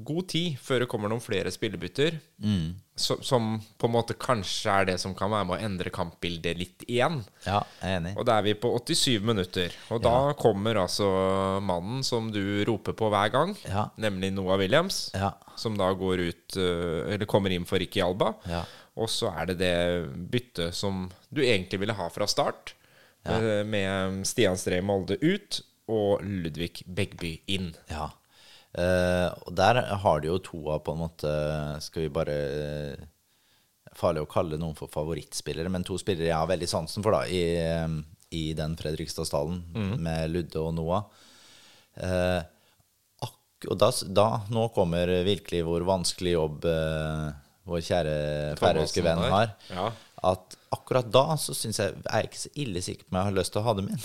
[0.08, 2.16] god tid før det kommer noen flere spillebytter.
[2.40, 2.70] mm.
[3.00, 6.84] som på en måte kanskje er det som kan være med å endre kampbildet litt
[6.88, 7.22] igjen.
[7.46, 8.14] Ja, jeg er enig.
[8.20, 9.76] Og da er vi på 87 minutter.
[9.92, 11.08] Og da kommer altså
[11.64, 13.86] mannen som du roper på hver gang, Ja.
[13.98, 15.34] nemlig Noah Williams, Ja.
[15.56, 18.34] som da går ut øh, Eller kommer inn for Ricky Alba.
[18.48, 18.64] Ja.
[19.00, 22.74] Og så er det det byttet som du egentlig ville ha fra start,
[23.26, 23.64] Ja.
[23.64, 27.71] med Stian Stree Molde ut og Ludvig Begby inn.
[27.91, 28.10] Ja.
[28.69, 31.30] Uh, og der har de jo to av på en måte
[31.82, 33.08] Skal vi bare uh,
[33.97, 37.23] Farlig å kalle noen for favorittspillere, men to spillere jeg har veldig sansen for da
[37.25, 37.95] i, eh,
[38.38, 41.08] i den Fredrikstadsdalen med Ludde og Noah.
[41.97, 42.45] Uh,
[43.25, 43.89] ak og da,
[44.21, 48.15] da Nå kommer virkelig hvor vanskelig jobb vår kjære
[48.62, 49.58] færøyske venn har.
[49.73, 49.89] Ja.
[50.26, 53.28] At akkurat da så syns jeg er jeg ikke så ille sikker på om jeg
[53.30, 54.02] har lyst til å ha dem inn.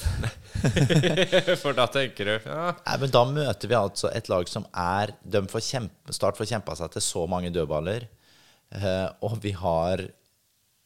[1.63, 5.13] for da tenker du ja, Nei, men Da møter vi altså et lag som er
[5.27, 8.07] De får kjempe, Start får kjempa seg til så mange dødballer.
[8.79, 10.05] eh, og vi har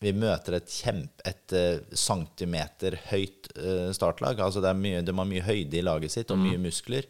[0.01, 4.41] Vi møter et kjempe Et eh, centimeter høyt eh, startlag.
[4.41, 7.05] Altså det er mye, De har mye høyde i laget sitt og mye muskler.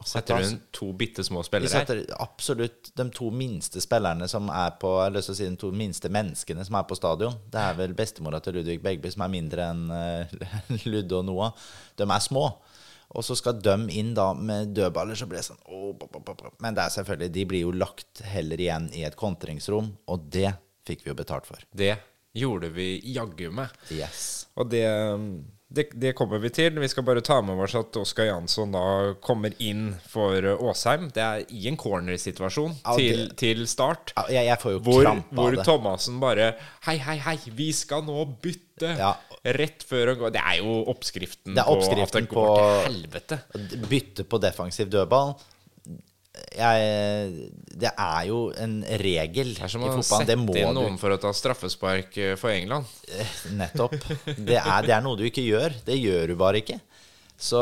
[0.00, 1.84] Akkurat Setter hun to bitte små spillere her?
[1.84, 5.48] setter absolutt de to minste spillerne som er på Jeg har lyst til å si
[5.50, 7.36] de to minste menneskene som er på stadion.
[7.52, 10.32] Det er vel bestemora til Ludvig Begby som er mindre enn uh,
[10.90, 11.52] Ludde og Noah.
[12.00, 12.46] De er små.
[13.10, 16.30] Og så skal de inn da med dødballer, så blir det sånn oh, pop, pop,
[16.30, 16.56] pop.
[16.62, 20.54] Men det er selvfølgelig, de blir jo lagt heller igjen i et kontringsrom, og det
[20.86, 21.64] fikk vi jo betalt for.
[21.74, 21.96] Det
[22.38, 23.74] gjorde vi jaggu meg.
[23.90, 24.46] Yes.
[24.54, 24.86] Og det,
[25.70, 26.74] det, det kommer vi til.
[26.82, 28.82] Vi skal bare ta med oss at Oskar Jansson da
[29.22, 31.08] kommer inn for Åsheim.
[31.14, 34.10] Det er i en cornersituasjon Ja, til, til start.
[34.16, 35.66] Ja, Jeg, jeg får jo Hvor, krampe hvor av det.
[35.68, 36.48] Thomassen bare
[36.88, 38.96] Hei, hei, hei, vi skal nå bytte!
[38.98, 39.12] Ja.
[39.56, 42.58] Rett før han går Det er jo oppskriften, Det er på at det går på-
[42.58, 43.38] til helvete.
[43.88, 45.34] Bytte på defensiv dødball
[46.54, 47.48] jeg,
[47.82, 50.26] Det er jo en regel Det er som i å fotballen.
[50.28, 52.86] sette inn noen du for å ta straffespark eh, for England.
[53.58, 53.96] Nettopp.
[54.38, 55.74] Det er, det er noe du ikke gjør.
[55.86, 56.78] Det gjør du bare ikke.
[57.40, 57.58] Så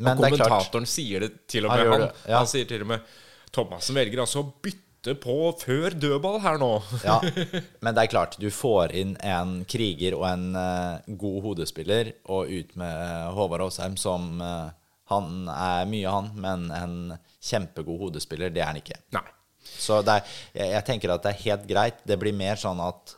[0.00, 2.18] Men og det er klart kommentatoren sier det til og med, Han, han.
[2.26, 2.40] ja.
[2.42, 3.14] Han sier til og med
[3.56, 6.70] Thomassen velger altså å bytte på før dødball her nå.
[7.06, 7.20] ja,
[7.84, 12.50] Men det er klart, du får inn en kriger og en uh, god hodespiller, og
[12.50, 14.74] ut med Håvard Aasheim som eh,
[15.12, 16.96] Han er mye, han, men en
[17.42, 18.98] kjempegod hodespiller, det er han ikke.
[19.14, 19.26] Nei.
[19.66, 20.22] Så er,
[20.54, 22.00] jeg, jeg tenker at det er helt greit.
[22.06, 23.14] Det blir mer sånn at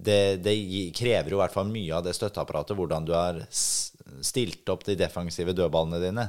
[0.00, 0.54] det, det
[0.96, 4.96] krever jo i hvert fall mye av det støtteapparatet, hvordan du har stilt opp de
[4.98, 6.28] defensive dødballene dine.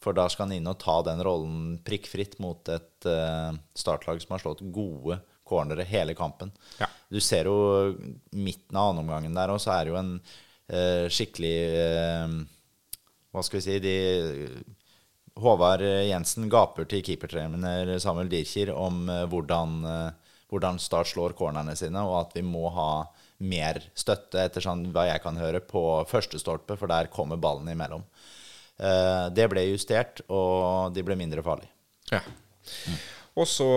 [0.00, 4.32] For da skal han inn og ta den rollen prikkfritt mot et uh, startlag som
[4.32, 5.18] har slått gode
[5.50, 6.52] cornere hele kampen.
[6.80, 6.88] Ja.
[7.10, 7.92] Du ser jo
[8.32, 12.38] midten av annenomgangen der, og så er det jo en uh, skikkelig eh,
[13.30, 13.96] Hva skal vi si de,
[15.40, 21.76] Håvard Jensen gaper til keepertrener Samuel Dirkir om eh, hvordan, eh, hvordan Start slår cornerne
[21.78, 22.90] sine, og at vi må ha
[23.40, 27.70] mer støtte, etter sånn hva jeg kan høre, på første stolpe, for der kommer ballen
[27.72, 28.04] imellom.
[28.80, 31.72] Eh, Det ble justert, og de ble mindre farlige.
[32.10, 32.20] Ja.
[33.38, 33.70] Og så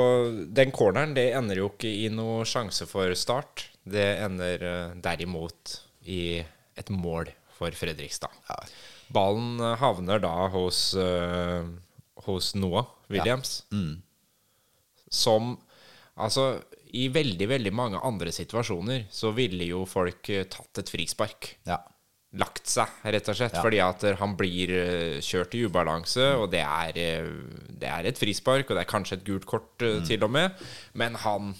[0.51, 3.69] Den corneren det ender jo ikke i noe sjanse for start.
[3.85, 4.65] Det ender
[5.03, 5.77] derimot
[6.09, 6.41] i
[6.75, 8.33] et mål for Fredrikstad.
[9.13, 11.63] Ballen eh, havner da hos, uh,
[12.25, 13.61] hos Noah Williams.
[15.13, 15.57] Som
[16.13, 16.59] Altså,
[16.93, 21.79] i veldig, veldig mange andre situasjoner så ville jo folk eh, tatt et frispark Ja.
[22.37, 23.55] lagt seg, rett og slett.
[23.57, 23.63] Ja.
[23.65, 24.69] Fordi at han blir
[25.25, 27.25] kjørt i ubalanse, og det er,
[27.81, 30.05] det er et frispark, og det er kanskje et gult kort Mm.
[30.05, 30.51] til og med.
[30.93, 31.55] Men han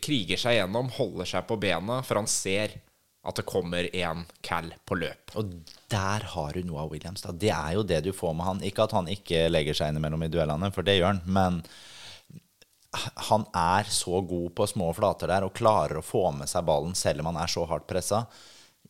[0.00, 2.78] kriger seg gjennom, holder seg på bena, for han ser
[3.22, 5.32] at det kommer en cal på løp.
[5.38, 5.50] Og
[5.92, 7.22] der har du noe av Williams.
[7.22, 7.30] Da.
[7.30, 8.62] Det er jo det du får med han.
[8.66, 11.20] Ikke at han ikke legger seg innimellom i duellene, for det gjør han.
[11.30, 11.60] Men
[13.28, 16.96] han er så god på små flater der og klarer å få med seg ballen
[16.98, 18.24] selv om han er så hardt pressa.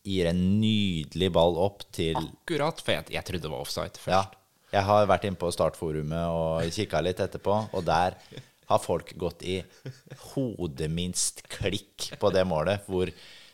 [0.02, 4.16] Gir en nydelig ball opp til Akkurat, for jeg, jeg trodde det var offside først.
[4.16, 4.24] Ja.
[4.72, 8.16] Jeg har vært inne på startforumet og kikka litt etterpå, og der
[8.72, 9.58] har folk gått i
[10.32, 13.12] hodeminst klikk på det målet, hvor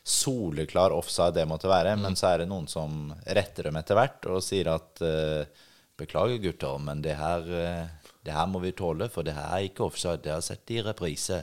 [0.09, 1.97] soleklar offside det måtte være.
[2.01, 5.67] Men så er det noen som retter dem etter hvert og sier at uh,
[5.99, 9.67] Beklager, gutter, men det her, uh, det her må vi tåle, for det her er
[9.67, 10.23] ikke offside.
[10.23, 11.43] Det har jeg sett i reprise.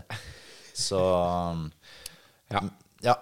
[0.74, 1.02] Så
[2.54, 2.62] Ja.
[3.02, 3.16] ja.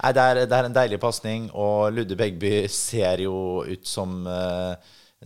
[0.00, 4.24] Nei, det, er, det er en deilig pasning, og Ludde Begby ser jo ut som
[4.26, 4.72] uh,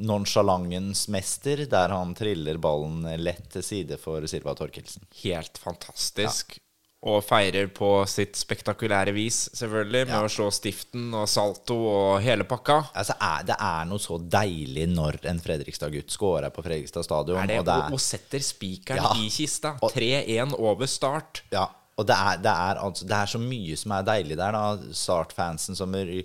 [0.03, 5.07] nonsjalantens mester, der han triller ballen lett til side for Silva Torkelsen.
[5.23, 6.59] Helt fantastisk.
[7.05, 12.47] Og feirer på sitt spektakulære vis, selvfølgelig, med å slå stiften og salto og hele
[12.49, 12.79] pakka.
[12.97, 17.43] Altså, er, det er noe så deilig når en Fredrikstad-gutt scorer på Fredrikstad stadion.
[17.43, 19.13] Er det, og det er, og setter spikeren Ja.
[19.21, 19.75] i kista.
[19.85, 21.43] 3-1 over start.
[21.53, 21.67] Ja,
[22.01, 24.57] og det er, det, er, altså, det er så mye som er deilig der.
[24.57, 26.17] da Start-fansen som er,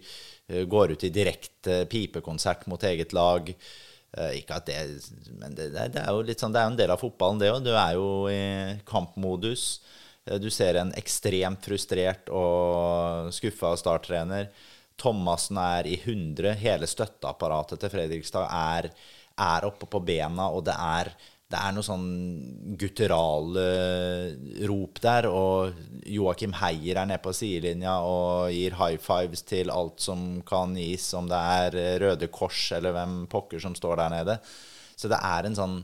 [0.48, 3.52] eh, går ut i direkte pipekonsert mot eget lag.
[4.16, 4.80] Eh, ikke at det
[5.38, 7.38] Men det, det, det er jo litt sånn Det er jo en del av fotballen,
[7.44, 7.64] det òg.
[7.68, 8.40] Du er jo i
[8.88, 9.82] kampmodus.
[10.30, 14.50] Eh, Du ser en ekstremt frustrert og skuffa starttrener.
[15.00, 16.54] Thomassen er i 100.
[16.60, 18.90] Hele støtteapparatet til Fredrikstad er,
[19.40, 21.14] er oppe på bena, og det er,
[21.50, 22.10] det er noe sånn
[22.80, 23.64] gutturale
[24.68, 25.30] rop der.
[25.32, 30.76] Og Joakim Heier er nede på sidelinja og gir high fives til alt som kan
[30.78, 34.38] gis, om det er Røde Kors eller hvem pokker som står der nede.
[35.00, 35.80] Så det er en sånn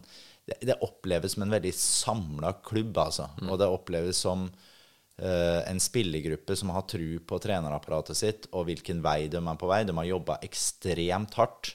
[0.45, 3.29] Det, det oppleves som en veldig samla klubb, altså.
[3.47, 9.01] Og det oppleves som uh, en spillergruppe som har tru på trenerapparatet sitt og hvilken
[9.05, 9.81] vei de er på vei.
[9.87, 11.73] De har jobba ekstremt hardt.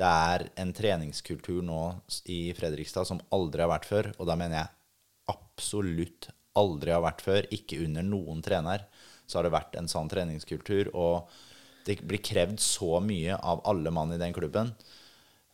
[0.00, 1.80] Det er en treningskultur nå
[2.32, 4.76] i Fredrikstad som aldri har vært før, og da mener jeg
[5.34, 6.30] absolutt
[6.60, 7.48] aldri har vært før.
[7.54, 8.86] Ikke under noen trener
[9.30, 11.30] så har det vært en sånn treningskultur, og
[11.86, 14.72] det blir krevd så mye av alle mann i den klubben.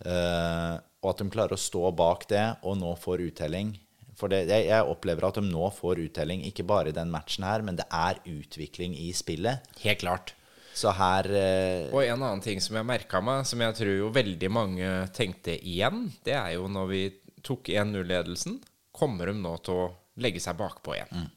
[0.05, 0.75] Eh,
[1.07, 3.77] og at de klarer å stå bak det og nå får uttelling.
[4.19, 7.47] For det, jeg, jeg opplever at de nå får uttelling, ikke bare i den matchen
[7.47, 9.63] her, men det er utvikling i spillet.
[9.85, 10.35] Helt klart.
[10.77, 14.11] Så her eh, Og en annen ting som jeg merka meg, som jeg tror jo
[14.13, 17.03] veldig mange tenkte igjen, det er jo når vi
[17.47, 18.59] tok 1-0-ledelsen,
[18.97, 19.89] kommer de nå til å
[20.21, 21.29] legge seg bakpå igjen.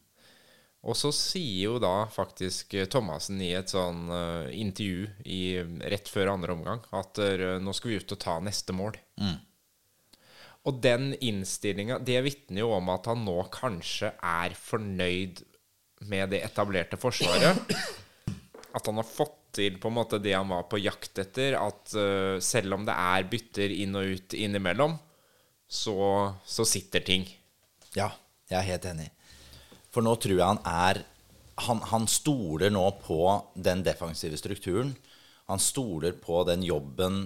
[0.87, 5.41] Og så sier jo da faktisk eh, Thomassen i et sånn uh, intervju i,
[5.91, 8.95] rett før andre omgang at uh, nå skal vi ut og ta neste mål.
[10.67, 15.43] Og den innstillinga, det vitner jo om at han nå kanskje er fornøyd
[16.11, 17.61] med det etablerte forsvaret.
[18.75, 21.55] At han har fått til på en måte det han var på jakt etter.
[21.57, 24.97] At uh, selv om det er bytter inn og ut innimellom,
[25.69, 25.95] så,
[26.45, 27.25] så sitter ting.
[27.95, 28.11] Ja,
[28.51, 29.09] jeg er helt enig.
[29.89, 31.01] For nå tror jeg han er
[31.59, 33.19] han, han stoler nå på
[33.55, 34.93] den defensive strukturen.
[35.49, 37.25] Han stoler på den jobben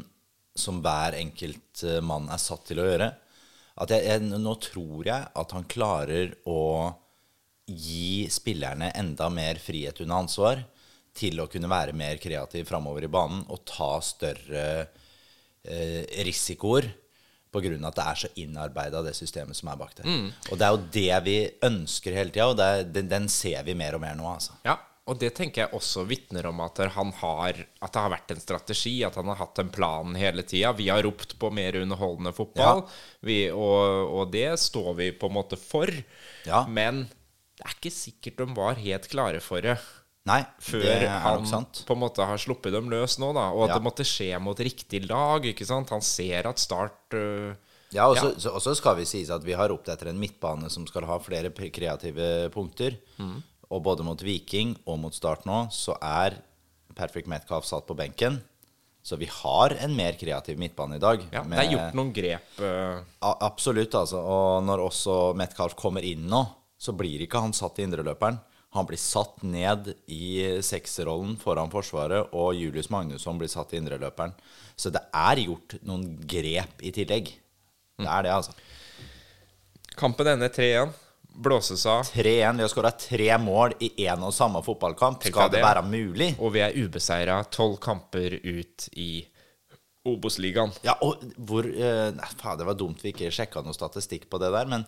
[0.57, 3.09] som hver enkelt eh, mann er satt til å gjøre.
[3.81, 6.91] At jeg, jeg, nå tror jeg at han klarer å
[7.65, 10.65] gi spillerne enda mer frihet under ansvar
[11.15, 14.65] til å kunne være mer kreativ framover i banen og ta større
[15.63, 16.89] eh, risikoer
[17.53, 20.07] av at det er så innarbeida, det systemet som er bak der.
[20.09, 20.31] Mm.
[20.49, 21.35] Og det er jo det vi
[21.67, 24.55] ønsker hele tida, og det er, den, den ser vi mer og mer nå, altså.
[24.65, 28.31] Ja, og det tenker jeg også vitner om at han har At det har vært
[28.31, 30.71] en strategi, at han har hatt en plan hele tida.
[30.77, 32.85] Vi har ropt på mer underholdende fotball,
[33.19, 35.91] vi, og, og det står vi på en måte for.
[36.47, 36.63] Ja.
[36.71, 37.03] Men
[37.59, 39.75] det er ikke sikkert de var helt klare for det
[40.23, 43.49] Nei, før det han på en måte har sluppet dem løs nå, da.
[43.51, 43.75] Og at Ja.
[43.75, 45.43] det måtte skje mot riktig lag.
[45.43, 45.91] ikke sant?
[45.91, 47.51] Han ser at Start uh,
[47.91, 50.69] Ja, og så, så, og skal vi sies at vi har ropt etter en midtbane
[50.71, 52.95] som skal ha flere kreative punkter.
[53.19, 53.43] Mm.
[53.73, 56.37] Og både mot Viking og mot Start nå, så er
[56.93, 58.37] Perfect Metcalf satt på benken.
[59.03, 61.23] Så vi har en mer kreativ midtbane i dag.
[61.33, 62.53] Ja, det er gjort noen grep.
[62.63, 63.01] øh,
[63.33, 64.21] Absolutt, altså.
[64.21, 66.45] Og når også Metcalf kommer inn nå,
[66.79, 68.37] så blir ikke han satt i indreløperen.
[68.73, 74.33] Han blir satt ned i sekserrollen foran Forsvaret, og Julius Magnusson blir satt i indreløperen.
[74.79, 77.33] Så det er gjort noen grep i tillegg.
[77.99, 78.55] Det er det, altså.
[79.99, 80.95] Kampen ender 3-1.
[81.33, 82.03] Blåses av.
[82.03, 82.55] 3-1.
[82.57, 85.23] Vi har skåra tre mål i én og samme fotballkamp.
[85.25, 86.33] Skal det være mulig?
[86.39, 89.25] Og vi er ubeseira tolv kamper ut i
[90.05, 90.73] Obos-ligaen.
[90.83, 94.39] Ja, og hvor eh, Nei, faen, det var dumt vi ikke sjekka noe statistikk på
[94.41, 94.83] det der, men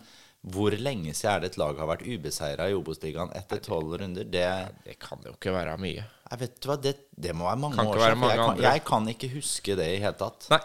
[0.46, 4.28] hvor lenge siden er det et lag har vært ubeseira i Obos-ligaen etter tolv runder?
[4.28, 4.44] Det
[4.84, 6.04] Det kan jo ikke være mye.
[6.30, 8.26] Jeg vet du hva, det, det må være mange Kan år siden.
[8.28, 10.46] jeg, kan, jeg kan ikke huske det i hele tatt.
[10.52, 10.60] Nei.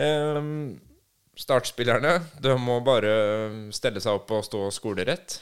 [0.00, 0.80] Ehm,
[1.40, 3.12] startspillerne de må bare
[3.74, 5.38] stelle seg opp og stå skolerett.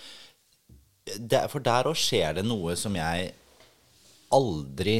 [1.18, 3.32] Det, for der òg skjer det noe som jeg
[4.34, 4.98] aldri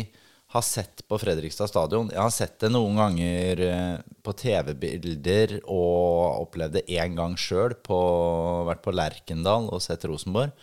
[0.54, 2.08] har sett på Fredrikstad stadion.
[2.08, 7.74] Jeg har sett det noen ganger eh, på TV-bilder og opplevd det én gang sjøl.
[7.76, 10.54] Vært på Lerkendal og sett Rosenborg.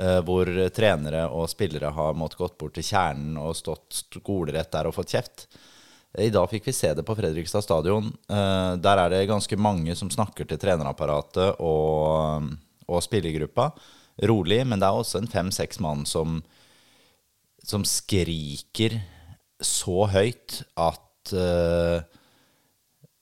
[0.00, 4.88] eh, Hvor trenere og spillere har måttet gått bort til kjernen og stått skolerett der
[4.88, 5.46] og fått kjeft.
[6.18, 8.12] I dag fikk vi se det på Fredrikstad stadion.
[8.30, 12.50] Eh, Der er det ganske mange som snakker til trenerapparatet og,
[12.86, 13.72] og spillergruppa.
[14.22, 16.38] Rolig, men det er også en fem-seks mann som,
[17.66, 19.00] som skriker
[19.58, 22.04] så høyt at eh,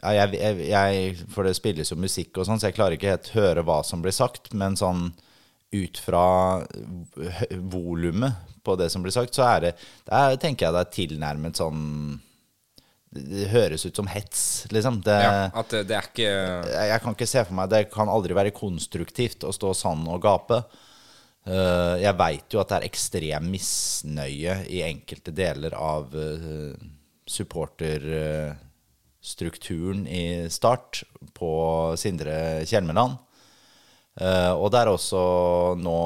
[0.02, 3.30] jeg, jeg, jeg, For det spilles jo musikk og sånn, så jeg klarer ikke helt
[3.36, 4.50] høre hva som blir sagt.
[4.52, 5.12] Men sånn
[5.72, 6.60] ut fra
[7.72, 9.70] volumet på det som blir sagt, så er det,
[10.04, 12.20] det er, tenker jeg det er tilnærmet sånn
[13.12, 15.02] Det høres ut som hets, liksom.
[15.04, 18.08] Det, Ja, at det, er ikke jeg, jeg kan ikke se for meg Det kan
[18.08, 20.62] aldri være konstruktivt å stå sann og gape.
[21.42, 26.70] Uh, jeg veit jo at det er ekstrem misnøye i enkelte deler av uh,
[27.26, 31.02] supporterstrukturen i Start
[31.34, 31.50] på
[31.98, 33.18] Sindre Kjelmeland.
[34.20, 35.20] Eh, og det er også
[35.80, 35.96] nå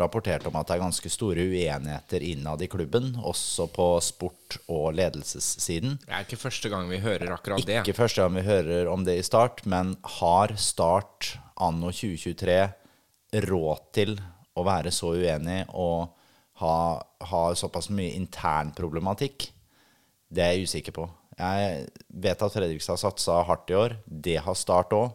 [0.00, 4.90] rapportert om at det er ganske store uenigheter innad i klubben, også på sport- og
[4.98, 5.98] ledelsessiden.
[6.02, 7.82] Det er ikke første gang vi hører akkurat det.
[7.84, 12.58] Ikke første gang vi hører om det i Start, men har Start anno 2023
[13.46, 14.18] råd til
[14.58, 16.10] å være så uenig og
[16.60, 16.76] ha,
[17.30, 19.48] ha såpass mye intern problematikk?
[20.32, 21.08] Det er jeg usikker på.
[21.38, 21.86] Jeg
[22.22, 23.96] vet at Fredrikstad satsa hardt i år.
[24.06, 25.10] Det har Start òg.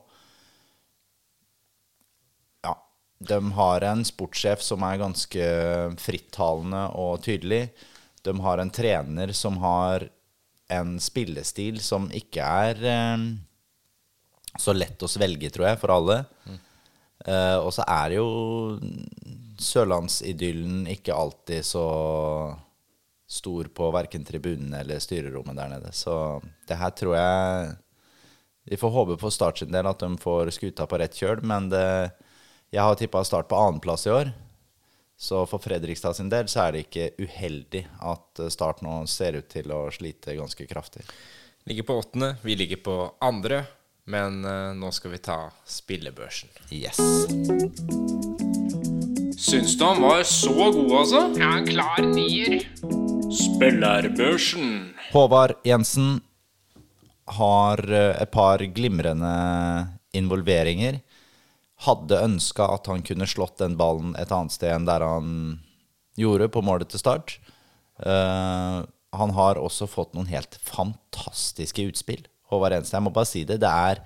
[2.66, 2.74] Ja.
[3.18, 5.48] De har en sportssjef som er ganske
[6.02, 7.68] frittalende og tydelig.
[8.26, 10.06] De har en trener som har
[10.70, 13.28] en spillestil som ikke er eh,
[14.58, 16.22] så lett å svelge, tror jeg, for alle.
[17.26, 18.28] Eh, og så er jo
[19.58, 21.88] sørlandsidyllen ikke alltid så
[23.28, 25.92] stor på verken tribunene eller styrerommet der nede.
[25.96, 27.76] Så det her tror jeg
[28.68, 31.70] Vi får håpe for Start sin del at de får skuta på rett kjøl, men
[31.72, 32.12] det,
[32.72, 34.34] jeg har tippa Start på annenplass i år.
[35.18, 39.48] Så for Fredrikstad sin del så er det ikke uheldig at Start nå ser ut
[39.50, 41.08] til å slite ganske kraftig.
[41.68, 43.66] Ligger på åttende, vi ligger på andre.
[44.08, 46.48] Men eh, nå skal vi ta spillebørsen.
[46.72, 47.00] Yes.
[49.36, 51.24] Syns du han var så god, altså?
[51.36, 52.62] Ja, en klar nier.
[53.36, 54.94] Spillerbørsen.
[55.12, 56.22] Håvard Jensen
[57.36, 59.34] har eh, et par glimrende
[60.16, 61.02] involveringer.
[61.86, 65.28] Hadde ønska at han kunne slått den ballen et annet sted enn der han
[66.18, 67.38] gjorde på målet til start.
[68.02, 68.82] Uh,
[69.18, 72.26] han har også fått noen helt fantastiske utspill.
[72.52, 73.60] Håvard Enstad, jeg må bare si det.
[73.62, 74.02] det er,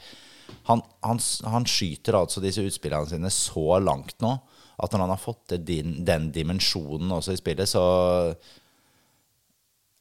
[0.68, 4.36] han, han, han skyter altså disse utspillene sine så langt nå
[4.82, 7.84] at når han har fått din, den dimensjonen også i spillet, så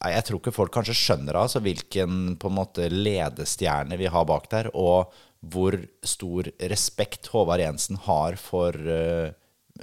[0.00, 4.24] Nei, Jeg tror ikke folk kanskje skjønner altså, hvilken på en måte ledestjerne vi har
[4.24, 9.30] bak der, og hvor stor respekt Håvard Jensen har for uh,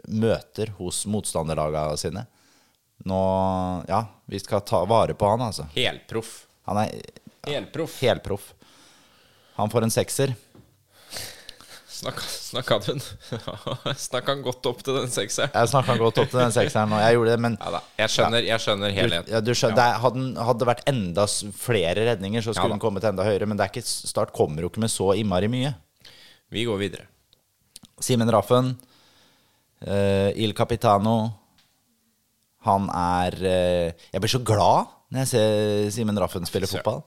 [0.08, 2.26] møter hos motstanderlagene sine.
[3.08, 3.22] Nå
[3.90, 5.68] Ja, vi skal ta vare på han, altså.
[5.76, 6.46] Helproff.
[6.70, 6.94] Han er
[7.48, 8.00] Helproff.
[8.02, 8.54] helproff.
[9.58, 10.36] Han får en sekser.
[11.98, 13.00] Snakka, snakka du
[14.08, 15.50] Snakka han godt opp til den sekseren?
[15.50, 17.80] Jeg snakka godt opp til den sekseren, og jeg gjorde det, men Ja.
[18.04, 19.32] Jeg skjønner, jeg skjønner helheten.
[19.34, 21.26] ja, du skjønner, det hadde, hadde det vært enda
[21.58, 23.48] flere redninger, så skulle Ja den kommet enda høyere.
[23.50, 25.74] Men det er ikke, Start kommer jo ikke med så innmari mye.
[26.54, 27.08] Vi går videre.
[28.00, 28.76] Simen Raffen,
[29.88, 31.16] uh, Il Capitano
[32.68, 37.02] Han er uh, Jeg blir så glad når jeg ser Simen Raffen spille fotball.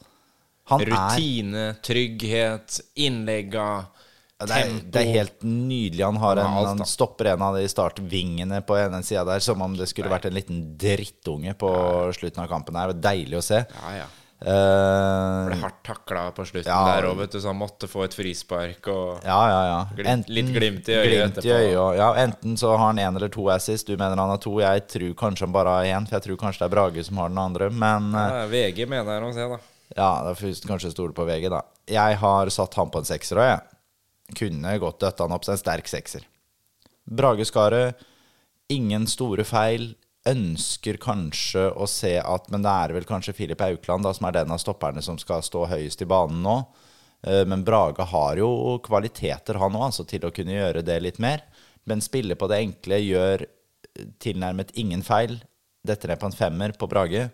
[0.72, 3.99] Han er Rutine, trygghet, innlegga, Ja,
[4.48, 6.04] det, er, det er helt nydelig.
[6.06, 9.74] Han, har en, han stopper en av de startvingene på ene sida der, som om
[9.76, 11.72] det skulle vært en liten drittunge på
[12.16, 12.76] slutten av kampen.
[12.80, 12.92] her.
[12.94, 13.60] Det var deilig å se.
[13.66, 14.08] Ja, ja.
[14.40, 16.78] Uh, Ble hardt takla på slutten Ja.
[16.96, 19.80] der òg, vet du, så han måtte få et frispark og ja, ja, ja.
[19.98, 23.28] Glimt- litt glimt i øyet glimt i øyet, ja, enten så har han én eller
[23.28, 23.86] to assist.
[23.90, 24.54] Du mener han har to.
[24.62, 27.20] Jeg tror kanskje han bare har én, for jeg tror kanskje det er Brage som
[27.20, 27.68] har den andre.
[27.70, 29.60] Men eh, ja, VG mener jeg å se, da.
[30.00, 31.60] ja, da får vi kanskje stole på VG, da.
[31.90, 33.69] Jeg har satt han på en sekser òg, jeg.
[34.36, 36.26] Kunne godt døtta han opp til en sterk sekser.
[37.10, 37.98] Brage Skaret,
[38.70, 39.94] ingen store feil.
[40.28, 44.36] Ønsker kanskje å se at Men det er vel kanskje Filip Aukland da, som er
[44.36, 46.58] den av stopperne som skal stå høyest i banen nå.
[47.24, 51.18] Eh, Men Brage har jo kvaliteter, han òg, altså, til å kunne gjøre det litt
[51.18, 51.42] mer.
[51.88, 53.46] Men spiller på det enkle, gjør
[54.22, 55.40] tilnærmet ingen feil.
[55.86, 57.30] Detter ned på en femmer på Brage.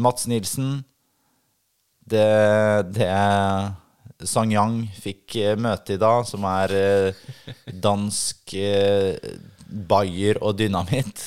[0.00, 0.82] Mats Nilsen,
[2.04, 2.24] det,
[2.96, 3.12] det
[4.22, 7.24] Sang-Yang fikk eh, møte i dag, som er eh,
[7.66, 9.16] dansk eh,
[9.64, 11.24] bayer og dynamitt.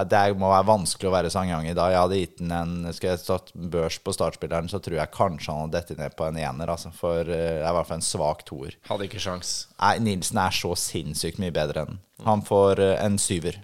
[0.00, 1.90] Det må være vanskelig å være Sang-Yang i dag.
[1.92, 5.52] Jeg hadde gitt den en Skal jeg stått børs på startspilleren, så tror jeg kanskje
[5.52, 6.72] han hadde dettet ned på en ener.
[6.72, 8.78] Altså, for det er i hvert fall en svak toer.
[8.88, 9.50] Hadde ikke sjans.
[9.82, 12.00] Nei, Nilsen er så sinnssykt mye bedre enn.
[12.24, 13.60] Han får en syver.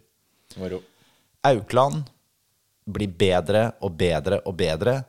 [0.61, 0.83] Moro.
[1.47, 2.11] Aukland
[2.87, 5.01] blir bedre og bedre og bedre.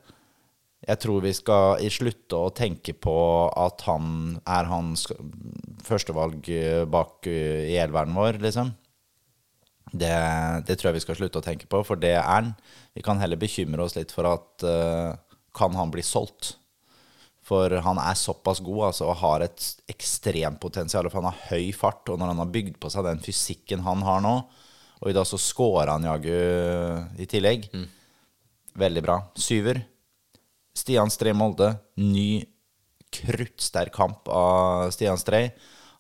[0.88, 3.16] Jeg tror vi skal slutte å tenke på
[3.52, 5.08] at han er hans
[5.84, 8.72] førstevalg eh, bak eh, i elveren vår, liksom.
[9.88, 10.14] Det,
[10.68, 12.54] det tror jeg vi skal slutte å tenke på, for det er han.
[12.96, 15.16] Vi kan heller bekymre oss litt for at uh,
[15.56, 16.58] kan han bli solgt?
[17.48, 21.08] For han er såpass god altså, og har et ekstremt potensial.
[21.08, 24.04] For han har høy fart, og når han har bygd på seg den fysikken han
[24.04, 24.34] har nå
[25.00, 26.36] Og i dag så scorer han jaggu
[27.24, 27.70] i tillegg.
[28.78, 29.22] Veldig bra.
[29.40, 29.80] Syver.
[30.78, 31.72] Stian Strei Molde.
[31.98, 32.44] Ny
[33.18, 35.48] kruttsterk kamp av Stian Strei.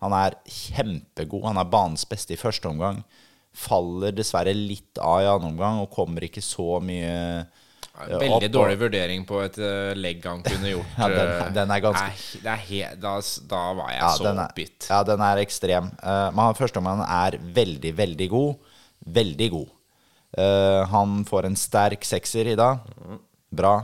[0.03, 1.45] Han er kjempegod.
[1.47, 2.99] Han er banens beste i første omgang.
[3.57, 7.63] Faller dessverre litt av i annen omgang og kommer ikke så mye eh,
[7.97, 10.91] opp, Veldig og- dårlig vurdering på et eh, legg han kunne gjort.
[11.01, 13.15] Ja, den- eh, den er ganske- det er he da,
[13.49, 14.89] da var jeg Ja, så er, oppgitt.
[14.91, 15.89] ja, den er ekstrem.
[16.03, 18.69] Uh, men han førsteomgangen er veldig, veldig god.
[19.17, 19.73] Veldig god.
[20.37, 22.83] Uh, han får en sterk sekser i dag.
[23.49, 23.79] Bra.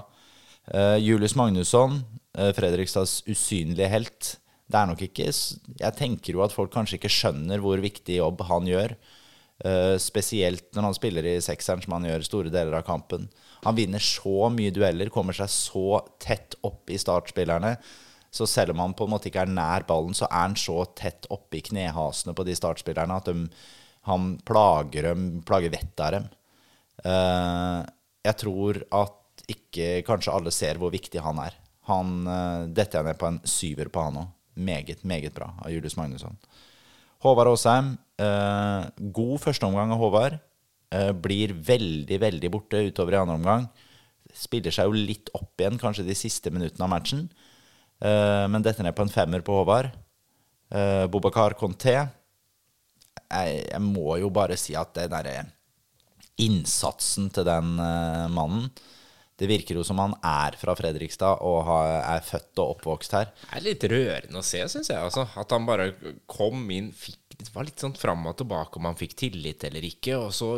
[0.72, 2.04] Eh, Julius Magnusson,
[2.38, 4.38] eh, Fredrikstads usynlige helt.
[4.68, 8.42] Det er nok ikke Jeg tenker jo at folk kanskje ikke skjønner hvor viktig jobb
[8.48, 8.96] han gjør.
[9.64, 13.30] Eh, spesielt når han spiller i sekseren, som han gjør store deler av kampen.
[13.64, 17.78] Han vinner så mye dueller, kommer seg så tett opp i startspillerne.
[18.32, 20.86] Så selv om han på en måte ikke er nær ballen, så er han så
[20.96, 23.48] tett oppe i knehasene på de startspillerne at de,
[24.10, 26.26] han plager dem, plager vettet av dem.
[28.26, 31.58] Jeg tror at ikke kanskje alle ser hvor viktig han er.
[31.90, 34.32] Han, uh, Dette er ned på en syver på han òg.
[34.54, 36.38] Meget, meget bra av Julius Magnusson.
[37.24, 37.98] Håvard Aasheim.
[38.22, 40.36] eh, god førsteomgang av Håvard.
[40.94, 43.66] Eh, blir veldig, veldig borte utover i andre omgang.
[44.34, 47.30] Spiller seg jo litt opp igjen kanskje de siste minuttene av matchen.
[48.00, 49.90] Eh, men detter ned på en femmer på Håvard.
[50.74, 51.94] Uh, Bobakar Conté.
[53.30, 55.44] Jeg, jeg må jo bare si at det derre
[56.42, 58.72] innsatsen til den eh, mannen
[59.44, 63.32] Det virker jo som han er fra Fredrikstad og er født og oppvokst her.
[63.44, 65.00] Det er litt rørende å se, syns jeg.
[65.04, 65.28] Altså.
[65.40, 65.90] At han bare
[66.32, 69.84] kom inn, fikk, det var litt sånn fram og tilbake om han fikk tillit eller
[69.90, 70.16] ikke.
[70.22, 70.50] Og så,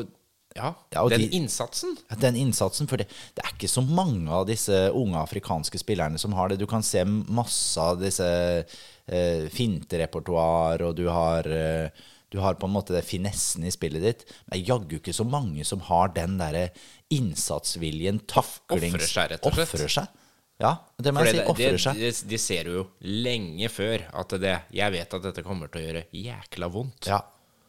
[0.56, 1.98] ja, Ja, og den de- innsatsen.
[2.22, 6.32] Den innsatsen, for det, det er ikke så mange av disse unge afrikanske spillerne som
[6.38, 6.60] har det.
[6.62, 11.90] Du kan se masse av disse eh, finterepertoar, og du har, eh,
[12.32, 14.26] du har på en måte det finessen i spillet ditt.
[14.48, 16.70] Men det er jaggu ikke så mange som har den derre
[17.14, 18.96] innsatsviljen, taklings...
[18.96, 19.74] Offrer seg, rett og slett.
[19.76, 20.22] Offrer seg.
[20.62, 21.44] Ja, det må jeg si.
[21.52, 22.00] Offrer seg.
[22.00, 25.86] De, de ser jo lenge før at det Jeg vet at dette kommer til å
[25.90, 27.10] gjøre jækla vondt.
[27.12, 27.22] Ja.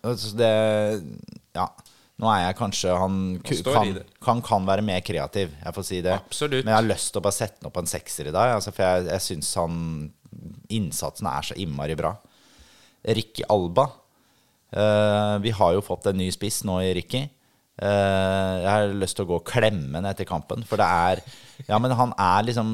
[0.07, 0.55] Det
[1.57, 1.67] Ja.
[2.17, 3.91] Nå er jeg kanskje Han kan,
[4.25, 6.15] kan, kan være mer kreativ, jeg får si det.
[6.17, 6.65] Absolutt.
[6.65, 8.55] Men jeg har lyst til å bare sette den opp på en sekser i dag.
[8.57, 9.83] Altså, for jeg, jeg syns han
[10.77, 12.15] Innsatsen er så innmari bra.
[13.17, 13.87] Ricky Alba.
[14.75, 17.23] Uh, vi har jo fått en ny spiss nå i Ricky.
[17.77, 21.21] Eh, jeg har lyst til å gå og klemme ham etter kampen, for det er
[21.69, 22.71] Ja, men han er liksom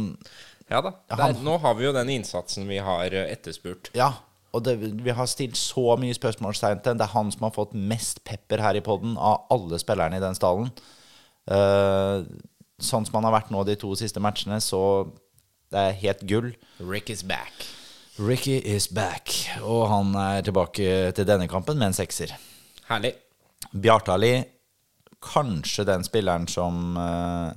[0.71, 0.93] Ja da.
[1.11, 3.91] Der, nå har vi jo den innsatsen vi har eh, etterspurt.
[3.99, 4.13] Ja,
[4.53, 7.75] og det, vi har stilt så mye spørsmålstegn til Det er han som har fått
[7.75, 10.71] mest pepper her i poden av alle spillerne i den stallen.
[11.51, 12.23] Uh,
[12.79, 15.09] sånn som han har vært nå de to siste matchene, så
[15.73, 16.53] det er helt gull.
[16.79, 17.65] Rick is back.
[18.21, 19.33] Ricky is back,
[19.65, 22.35] og han er tilbake til denne kampen med en sekser.
[22.91, 23.15] Herlig.
[23.73, 24.35] Bjartali,
[25.23, 27.53] kanskje den spilleren som uh,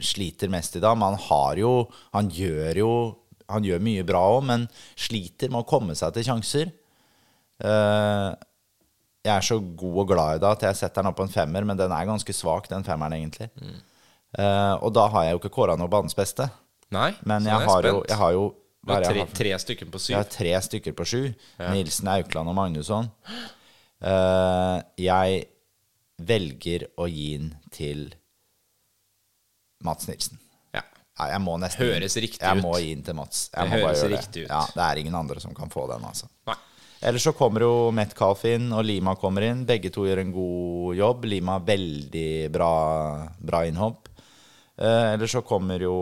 [0.00, 0.98] sliter mest i dag.
[0.98, 1.72] Men han har jo
[2.14, 2.92] Han gjør jo
[3.48, 6.74] Han gjør mye bra òg, men sliter med å komme seg til sjanser.
[7.64, 8.36] Uh,
[9.24, 11.32] jeg er så god og glad i det at jeg setter den opp på en
[11.32, 13.48] femmer, men den er ganske svak, den femmeren, egentlig.
[14.36, 16.48] Eh, og da har jeg jo ikke kåra noe banens beste.
[16.94, 18.44] Nei, Men jeg jeg har, jo, jeg har jo
[18.86, 20.12] Du har tre, tre stykker på syv.
[20.12, 21.22] jeg har tre stykker på sju.
[21.74, 23.10] Nilsen, Aukland og Magnusson.
[24.00, 25.44] Uh, jeg
[26.18, 28.08] velger å gi den til
[29.84, 30.38] Mats Nilsen.
[30.74, 30.82] Ja.
[31.18, 32.62] Ja, jeg må nesten Høres riktig jeg ut.
[32.64, 33.44] må gi den til Mats.
[33.54, 34.50] Jeg Det høres riktig ut.
[34.50, 36.26] Ja, det er ingen andre som kan få den, altså.
[36.48, 36.56] Nei.
[37.08, 39.60] Ellers så kommer jo Metcalf inn, og Lima kommer inn.
[39.68, 41.28] Begge to gjør en god jobb.
[41.30, 42.70] Lima veldig bra,
[43.38, 44.08] bra innhopp.
[44.78, 45.94] Eh, ellers så kommer jo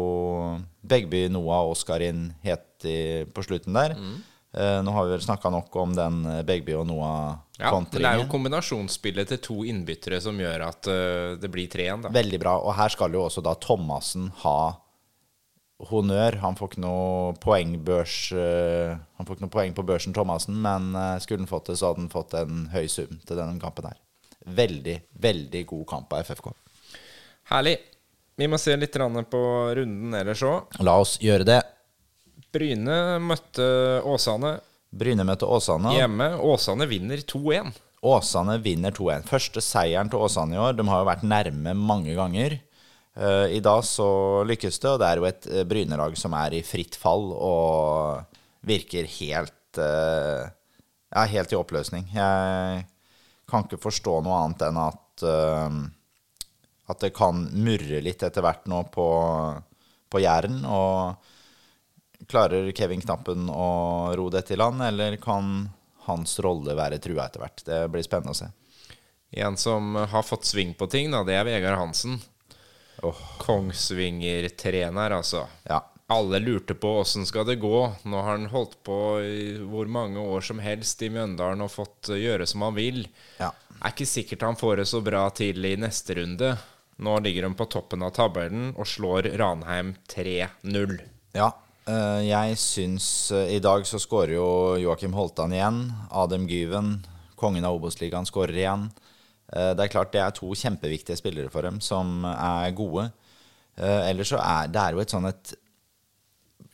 [0.80, 3.92] Begby, Noah og Oskar inn helt i, på slutten der.
[3.96, 4.16] Mm.
[4.56, 8.00] Eh, nå har vi vel snakka nok om den eh, Begby og Noah Ja, det
[8.00, 12.12] er jo kombinasjonsspillet til to innbyttere som gjør at øh, det blir tre igjen, da.
[12.14, 12.54] Veldig bra.
[12.64, 14.58] Og her skal jo også da Thomassen ha
[15.90, 16.38] honnør.
[16.40, 20.92] Han får ikke noe poengbørs eh, Han får ikke noe poeng på børsen, Thomassen, men
[20.96, 23.90] eh, skulle han fått det, så hadde han fått en høy sum til denne kampen
[23.90, 24.00] her.
[24.56, 26.52] Veldig, veldig god kamp av FFK.
[27.52, 27.76] Herlig.
[28.36, 28.96] Vi må se litt
[29.32, 29.46] på
[29.76, 30.76] runden ellers òg.
[30.84, 31.62] La oss gjøre det.
[32.56, 33.66] Bryne møtte
[34.08, 34.56] Åsane
[34.96, 35.92] Bryne møtte Åsane.
[35.92, 36.28] hjemme.
[36.40, 37.74] Åsane vinner 2-1.
[38.06, 39.26] Åsane vinner 2-1.
[39.28, 40.76] Første seieren til Åsane i år.
[40.78, 42.58] De har jo vært nærme mange ganger.
[43.16, 44.08] Eh, I dag så
[44.48, 48.38] lykkes det, og det er jo et uh, Bryne-lag som er i fritt fall og
[48.66, 50.46] virker helt eh,
[51.16, 52.08] Ja, helt i oppløsning.
[52.12, 52.86] Jeg
[53.48, 55.78] kan ikke forstå noe annet enn at eh,
[56.86, 59.06] at det kan murre litt etter hvert nå på,
[60.12, 60.60] på Jæren.
[60.70, 61.32] Og
[62.30, 63.70] klarer Kevin Knappen å
[64.16, 65.68] ro dette i land, eller kan
[66.06, 67.64] hans rolle være trua etter hvert?
[67.66, 68.50] Det blir spennende å se.
[69.36, 72.20] En som har fått sving på ting, da, det er Vegard Hansen.
[73.02, 73.18] Oh.
[73.42, 75.44] Kongsvinger-trener, altså.
[75.68, 75.82] Ja.
[76.08, 77.80] Alle lurte på åssen skal det gå.
[78.06, 82.12] Nå har han holdt på i hvor mange år som helst i Mjøndalen og fått
[82.14, 83.02] eh, gjøre som han vil.
[83.40, 83.50] Ja.
[83.80, 86.54] Er ikke sikkert han får det så bra til i neste runde.
[87.02, 91.00] Nå ligger de på toppen av tabellen og slår Ranheim 3-0.
[91.36, 91.50] ja.
[91.88, 94.48] Eh, Jeg syns eh, I dag så skårer jo
[94.82, 95.84] Joakim Holtan igjen.
[96.10, 96.98] Adem Gyven,
[97.38, 98.88] kongen av Obos-ligaen, skårer igjen.
[99.52, 103.10] Eh, Det er klart det er to kjempeviktige spillere for dem, som er gode.
[103.76, 105.50] Ellers så er det er jo et sånn et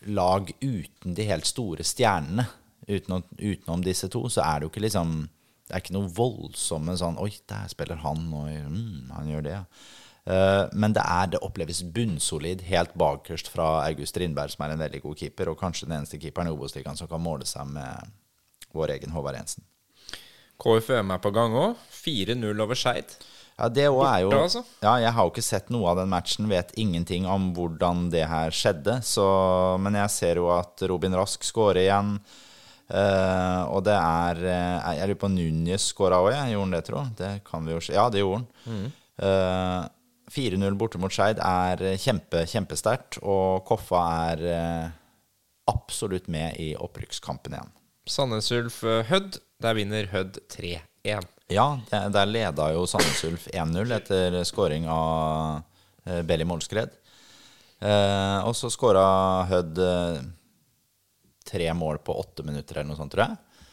[0.07, 2.45] lag uten de helt store stjernene.
[2.87, 5.29] Utenom, utenom disse to, så er det jo ikke liksom
[5.69, 9.53] Det er ikke noe voldsomme sånn Oi, der spiller han, og mm, han gjør det,
[9.55, 9.63] ja.
[10.23, 14.85] Eh, men det er det oppleves bunnsolid helt bakerst fra August Rindberg, som er en
[14.85, 18.13] veldig god keeper, og kanskje den eneste keeperen i Obos-ligaen som kan måle seg med
[18.73, 19.67] vår egen Håvard Jensen.
[20.63, 21.79] KFUM er på gang òg.
[22.05, 23.17] 4-0 over Skeid.
[23.59, 24.63] Ja, det òg er jo altså?
[24.83, 28.25] Ja, jeg har jo ikke sett noe av den matchen, vet ingenting om hvordan det
[28.31, 29.01] her skjedde.
[29.07, 29.27] Så,
[29.83, 32.17] men jeg ser jo at Robin Rask skårer igjen.
[32.93, 36.35] Uh, og det er eh, Jeg lurer på Núñez skåra òg.
[36.35, 37.05] Gjorde han det, tro?
[37.17, 37.95] Det kan vi jo se.
[37.97, 38.91] Ja, det gjorde han.
[39.23, 39.79] Eh,
[40.33, 44.03] 4-0 borte mot Skeid er kjempe, kjempesterkt, og Koffa
[44.33, 44.87] er eh,
[45.71, 47.73] absolutt med i opprykkskampen igjen.
[48.09, 49.39] Sandnes Ulf eh, Hødd.
[49.63, 51.29] Der vinner Hødd 3-1.
[51.53, 55.61] Ja, der, leda jo Sandnes Ulf 1-0 etter scoring av
[56.09, 56.97] eh, Belly Målskred.
[57.83, 59.05] Eh, og så skåra
[59.51, 60.21] Hødd eh,
[61.47, 63.67] tre mål på åtte minutter eller noe sånt, tror jeg.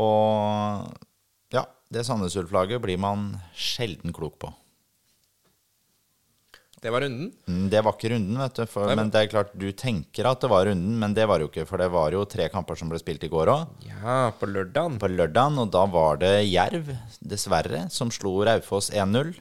[0.00, 4.52] Og ja, det Sandnes Ulf-laget blir man sjelden klok på.
[6.84, 7.30] Det var runden.
[7.48, 8.66] Mm, Det var ikke runden, vet du.
[8.68, 11.46] For, men det er klart, du tenker at det var runden, men det var det
[11.46, 11.64] jo ikke.
[11.70, 13.70] For det var jo tre kamper som ble spilt i går òg.
[13.88, 14.98] Ja, på lørdagen.
[15.00, 16.90] på lørdagen, og da var det Jerv,
[17.24, 19.32] dessverre, som slo Raufoss 1-0.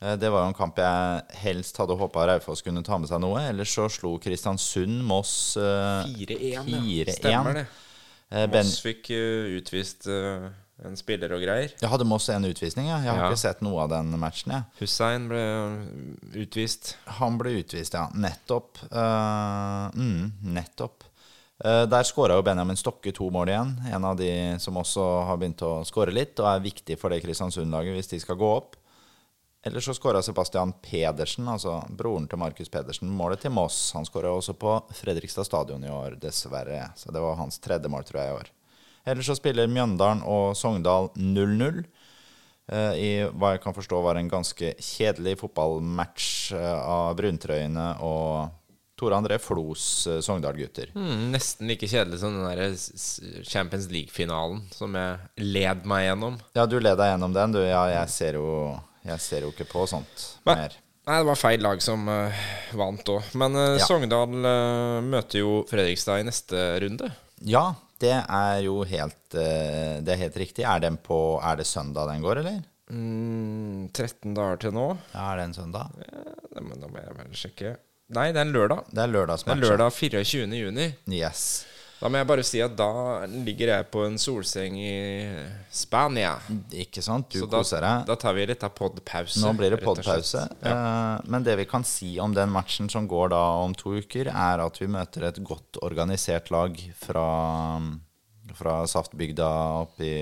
[0.00, 3.20] Eh, Det var jo en kamp jeg helst hadde håpa Raufoss kunne ta med seg
[3.20, 3.42] noe.
[3.50, 6.62] Ellers så slo Kristiansund Moss eh, 4-1, ja.
[6.64, 7.12] 4-1.
[7.18, 7.66] Stemmer det.
[8.30, 10.48] Eh, Ben, Moss fikk eh, utvist eh,
[10.84, 11.72] en spiller og greier.
[11.80, 12.98] jeg hadde Moss en utvisning, ja.
[13.02, 13.30] Jeg har Ja.
[13.30, 14.52] ikke sett noe av den matchen.
[14.52, 14.62] jeg.
[14.80, 15.42] Hussein ble
[16.34, 16.96] utvist.
[17.18, 18.08] Han ble utvist, ja.
[18.14, 18.78] Nettopp.
[18.92, 21.04] Uh, mm, nettopp.
[21.64, 23.72] Uh, der skåra jo Benjamin Stokke to mål igjen.
[23.92, 24.30] En av de
[24.62, 28.20] som også har begynt å skåre litt, og er viktig for det Kristiansund-laget hvis de
[28.20, 28.76] skal gå opp.
[29.66, 33.90] Eller så skåra Sebastian Pedersen, altså broren til Markus Pedersen, målet til Moss.
[33.92, 36.92] Han skåra også på Fredrikstad stadion i år, dessverre.
[36.96, 38.52] Så det var hans tredje mål, tror jeg, i år.
[39.08, 41.82] Eller så spiller Mjøndalen og Sogndal 0-0.
[42.72, 48.54] eh, I hva jeg kan forstå var en ganske kjedelig fotballmatch eh, av bruntrøyene og
[48.98, 50.90] Tore André Flos eh, Sogndal-gutter.
[50.98, 56.36] Mm, nesten like kjedelig som den der Champions League-finalen som jeg led meg gjennom.
[56.58, 57.60] Ja, du led deg gjennom den, du.
[57.62, 58.50] Ja, jeg ser jo,
[59.06, 60.76] jeg ser jo ikke på sånt Men- mer.
[61.08, 62.40] Nei, det var feil lag som uh,
[62.76, 63.30] vant òg.
[63.40, 63.86] Men uh, Ja.
[63.88, 67.08] Sogndal uh, møter jo Fredrikstad i neste runde.
[67.48, 67.62] Ja,
[68.02, 70.64] det er jo helt, eh, det er helt riktig.
[70.64, 72.60] Er, den på, er det søndag den går, eller?
[72.88, 74.86] Mm, 13 dager til nå.
[75.12, 75.92] Ja, er det en søndag?
[76.00, 77.74] Ja, men da må jeg vel sjekke.
[78.16, 78.86] Nei, det er en lørdag.
[78.88, 80.46] Det er Det er lørdag 24.
[80.56, 80.86] juni.
[81.12, 81.66] Yes.
[81.98, 84.92] Da må jeg bare si at da ligger jeg på en solseng i
[85.74, 86.36] Spania.
[86.70, 87.26] Ikke sant?
[87.34, 88.04] Du Så koser deg.
[88.06, 89.40] da tar vi litt av podpause.
[89.42, 90.44] Nå blir det podpause.
[90.62, 91.18] Ja.
[91.26, 94.62] Men det vi kan si om den matchen som går da om to uker, er
[94.62, 97.26] at vi møter et godt organisert lag fra,
[98.54, 99.50] fra Saftbygda
[99.82, 100.14] oppi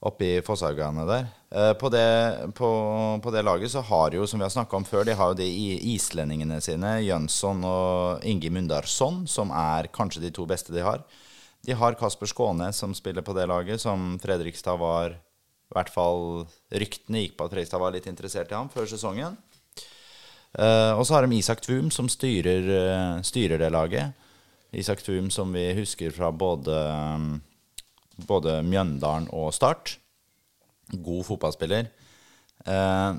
[0.00, 1.26] oppi Fosshaugane der.
[1.52, 2.04] Eh, På det,
[2.56, 2.68] på,
[3.22, 5.40] på det laget så har jo, som vi har snakka om før, de har jo
[5.40, 5.48] de
[5.94, 11.04] islendingene sine, Jønsson og Inge Mundarsson, som er kanskje de to beste de har.
[11.66, 15.18] De har Kasper Skånes som spiller på det laget, som Fredrikstad var
[15.70, 19.36] I hvert fall ryktene gikk på at Fredrikstad var litt interessert i ham før sesongen.
[20.56, 24.16] Eh, og så har de Isak Tvum som styrer, eh, styrer det laget.
[24.72, 26.74] Isak Tvum som vi husker fra både,
[28.28, 29.96] både Mjøndalen og Start.
[30.90, 31.90] God fotballspiller.
[32.66, 33.10] Eh,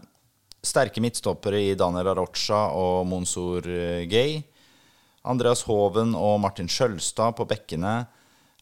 [0.61, 4.41] sterke midtstoppere i Daniel Arocha og Monsor eh, Gay.
[5.23, 7.95] Andreas Hoven og Martin Skjølstad på bekkene.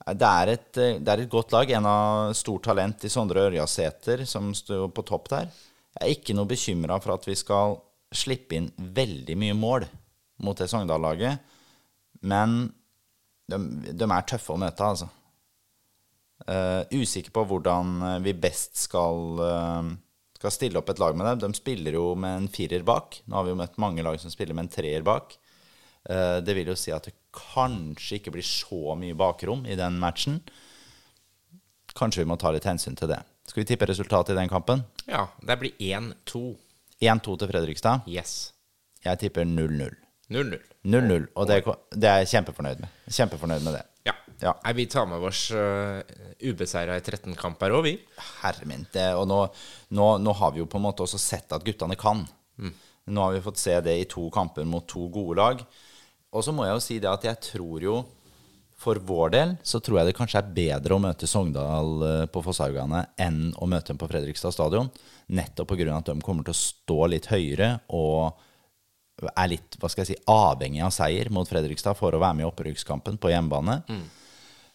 [0.06, 1.70] Eh, Det er, et, eh, det er et godt lag.
[1.72, 5.52] En av stort talent i Sondre Ørjasæter, som står på topp der.
[6.00, 7.80] Jeg er ikke noe bekymra for at vi skal
[8.16, 9.86] slippe inn veldig mye mål
[10.46, 11.40] mot det Sogndal-laget.
[12.22, 12.70] Men
[13.50, 13.58] de,
[13.92, 15.10] de er tøffe å møte, altså.
[16.50, 19.90] Eh, usikker på hvordan eh, vi best skal, eh,
[20.40, 21.44] skal stille opp et lag med dem.
[21.44, 23.22] De spiller jo med en firer bak.
[23.26, 25.38] Nå har vi jo møtt mange lag som spiller med en treer bak.
[26.10, 30.40] Det vil jo si at det kanskje ikke blir så mye bakrom i den matchen.
[31.94, 33.20] Kanskje vi må ta litt hensyn til det.
[33.46, 34.86] Skal vi tippe resultatet i den kampen?
[35.12, 36.56] Ja, det blir 1-2.
[37.04, 38.08] 1-2 til Fredrikstad.
[38.10, 38.56] Yes.
[39.04, 39.92] Jeg tipper 0-0.
[40.34, 40.58] 0-0.
[40.88, 41.60] 0-0, og det,
[42.00, 42.98] det er jeg kjempefornøyd med.
[43.12, 43.86] Kjempefornøyd med det.
[44.40, 44.54] Ja.
[44.64, 46.00] Nei, vi tar med oss uh,
[46.40, 47.96] ubeseira i 13 kamper òg, vi.
[48.44, 48.86] Herre min.
[48.94, 49.40] Det, og nå,
[49.96, 52.24] nå, nå har vi jo på en måte også sett at guttene kan.
[53.10, 55.62] Nå har vi fått se det i to kamper mot to gode lag.
[56.30, 57.94] Og så må jeg jo si det at jeg tror jo
[58.80, 62.44] For vår del så tror jeg det kanskje er bedre å møte Sogndal eh, på
[62.46, 64.88] Fosshaugane enn å møte dem på Fredrikstad stadion.
[65.36, 65.98] Nettopp pga.
[65.98, 68.40] at de kommer til å stå litt høyere og
[69.28, 72.46] er litt hva skal jeg si, avhengig av seier mot Fredrikstad for å være med
[72.46, 73.82] i opprykkskampen på hjemmebane.
[73.92, 74.19] Eh,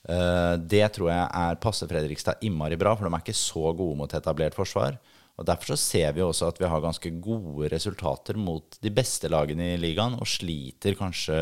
[0.05, 4.13] det tror jeg er passer Fredrikstad innmari bra, for de er ikke så gode mot
[4.13, 4.99] etablert forsvar.
[5.35, 9.31] Og Derfor så ser vi også at vi har ganske gode resultater mot de beste
[9.31, 11.39] lagene i ligaen, og sliter kanskje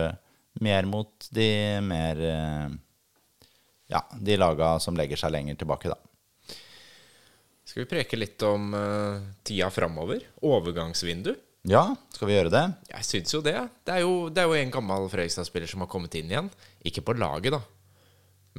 [0.64, 2.80] mer mot de mer eh,
[3.92, 5.98] Ja, de laga som legger seg lenger tilbake, da.
[7.68, 10.24] Skal vi preke litt om uh, tida framover?
[10.44, 11.34] Overgangsvindu?
[11.68, 12.62] Ja, skal vi gjøre det?
[12.88, 13.54] Jeg syns jo det.
[13.84, 16.48] Det er jo, det er jo en gammel Fredrikstad-spiller som har kommet inn igjen.
[16.88, 17.60] Ikke på laget, da.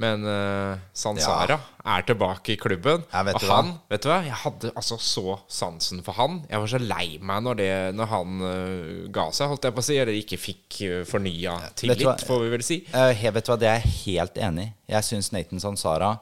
[0.00, 3.04] Men uh, Sansara er tilbake i klubben.
[3.12, 3.92] Ja, vet og han, hva?
[3.92, 4.18] vet du hva?
[4.26, 6.40] Jeg hadde altså så sansen for han.
[6.50, 9.84] Jeg var så lei meg når, det, når han uh, ga seg, holdt jeg på
[9.84, 9.98] å si.
[10.02, 12.80] Eller ikke fikk uh, fornya tillit, får vi vel si.
[12.90, 14.74] Uh, vet du hva, Det er jeg helt enig i.
[14.96, 16.16] Jeg syns Nathan Sansara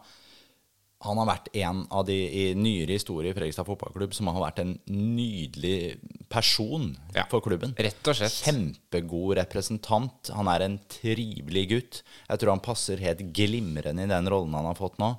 [1.03, 4.63] han har vært en av de i nyere historie i Fredrikstad fotballklubb som har vært
[4.63, 5.99] en nydelig
[6.33, 7.25] person Ja.
[7.31, 7.75] for klubben.
[7.77, 8.33] Rett og slett.
[8.47, 10.31] Kjempegod representant.
[10.35, 12.03] Han er en trivelig gutt.
[12.29, 15.17] Jeg tror han passer helt glimrende i den rollen han har fått nå.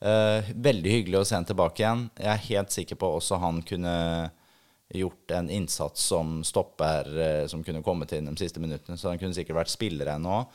[0.00, 2.06] Uh, veldig hyggelig å se han tilbake igjen.
[2.16, 4.30] Jeg er helt sikker på også han kunne
[4.90, 8.96] gjort en innsats som stopper, uh, som kunne kommet inn de siste minuttene.
[8.96, 10.46] Så han kunne sikkert vært spiller ennå.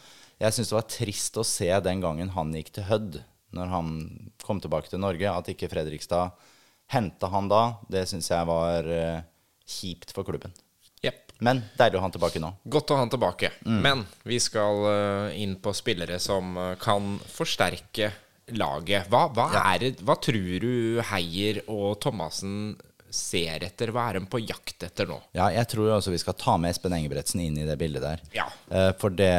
[0.41, 3.21] Jeg syns det var trist å se den gangen han gikk til Hødd,
[3.55, 3.95] når han
[4.43, 6.35] kom tilbake til Norge, at ikke Fredrikstad
[6.87, 7.63] henta han da.
[7.89, 9.25] Det syns jeg var eh,
[9.65, 10.53] kjipt for klubben.
[11.05, 11.35] Yep.
[11.45, 12.51] Men deilig å ha han tilbake nå.
[12.63, 13.51] Godt å ha han tilbake.
[13.65, 13.79] Mm.
[13.83, 18.11] Men vi skal eh, inn på spillere som eh, kan forsterke
[18.55, 19.09] laget.
[19.09, 22.75] Hva, hva, er det, hva tror du Heier og Thomassen
[23.15, 23.89] ser etter?
[23.95, 25.17] Hva er de på jakt etter nå?
[25.37, 28.21] Ja, jeg tror også vi skal ta med Espen Engebretsen inn i det bildet der.
[28.35, 28.45] Ja.
[28.99, 29.31] For det,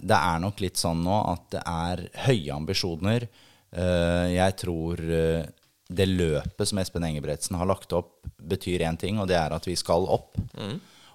[0.00, 3.28] det er nok litt sånn nå at det er høye ambisjoner.
[3.72, 5.44] Eh, Jeg tror eh,
[5.88, 9.66] det løpet som Espen Engebretsen har lagt opp, betyr én ting, og det er at
[9.66, 10.36] vi skal opp.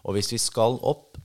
[0.03, 1.17] Og hvis vi skal opp,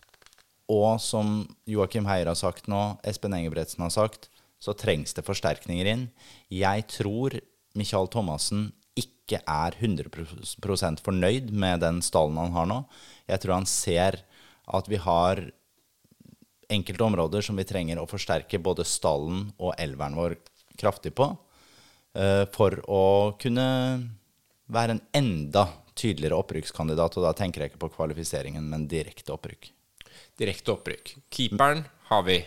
[0.68, 4.28] og som Joakim Heier har sagt nå, Espen Engebretsen har sagt,
[4.60, 6.08] så trengs det forsterkninger inn.
[6.52, 7.38] Jeg tror
[7.78, 12.78] Michael Thomassen ikke er 100% fornøyd med den stallen han har nå.
[13.30, 14.20] Jeg tror han ser
[14.68, 15.44] at vi har
[16.68, 20.36] enkelte områder som vi trenger å forsterke både stallen og elveren vår
[20.80, 21.30] kraftig på,
[22.14, 23.02] eh, for å
[23.40, 23.68] kunne
[24.68, 25.66] være en enda
[25.98, 27.18] tydeligere opprykkskandidat.
[27.18, 29.72] Og da tenker jeg ikke på kvalifiseringen, men direkte opprykk.
[30.38, 31.16] Direkte opprykk.
[31.34, 32.38] Keeperen har vi.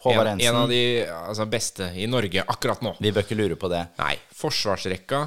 [0.00, 0.48] Håvard en, Ensen.
[0.54, 2.94] en av de altså, beste i Norge akkurat nå.
[3.04, 3.82] Vi bør ikke lure på det.
[3.98, 5.26] Nei, forsvarsrekka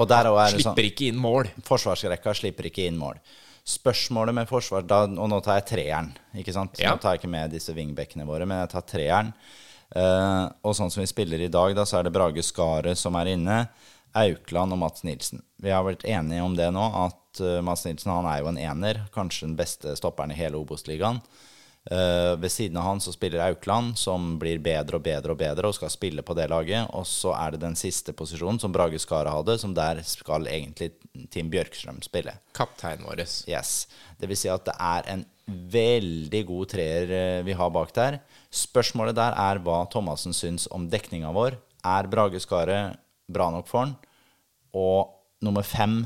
[0.00, 1.50] Og der er det sånn slipper ikke inn mål.
[1.64, 3.20] Forsvarsrekka slipper ikke inn mål.
[3.66, 6.10] Spørsmålet med forsvar da, Og nå tar jeg treeren.
[6.36, 6.78] ikke sant?
[6.80, 6.94] Ja.
[6.94, 9.32] Nå tar jeg ikke med disse wingbackene våre, men jeg tar treeren.
[9.94, 13.18] Eh, og sånn som vi spiller i dag, da, så er det Brage Skaret som
[13.20, 13.66] er inne.
[14.16, 15.42] Aukland og Mats Nilsen.
[15.60, 18.60] Vi har vært enige om det nå, at uh, Mats Nilsen han er jo en
[18.60, 19.02] ener.
[19.12, 21.20] Kanskje den beste stopperen i hele Obos-ligaen.
[21.86, 25.68] Uh, ved siden av han så spiller Aukland, som blir bedre og bedre og bedre
[25.68, 26.88] og skal spille på det laget.
[26.96, 30.94] Og så er det den siste posisjonen som Brage Skaret hadde, som der skal egentlig
[31.30, 32.38] Tim Bjørkstrøm spille.
[32.56, 33.26] Kapteinen vår.
[33.50, 33.82] Yes.
[34.16, 38.18] Det vil si at det er en veldig god treer vi har bak der.
[38.56, 41.58] Spørsmålet der er hva Thomassen syns om dekninga vår.
[41.86, 42.96] Er Brage Skaret
[43.28, 43.96] bra nok for han?
[44.76, 45.12] Og
[45.44, 46.00] nummer fem,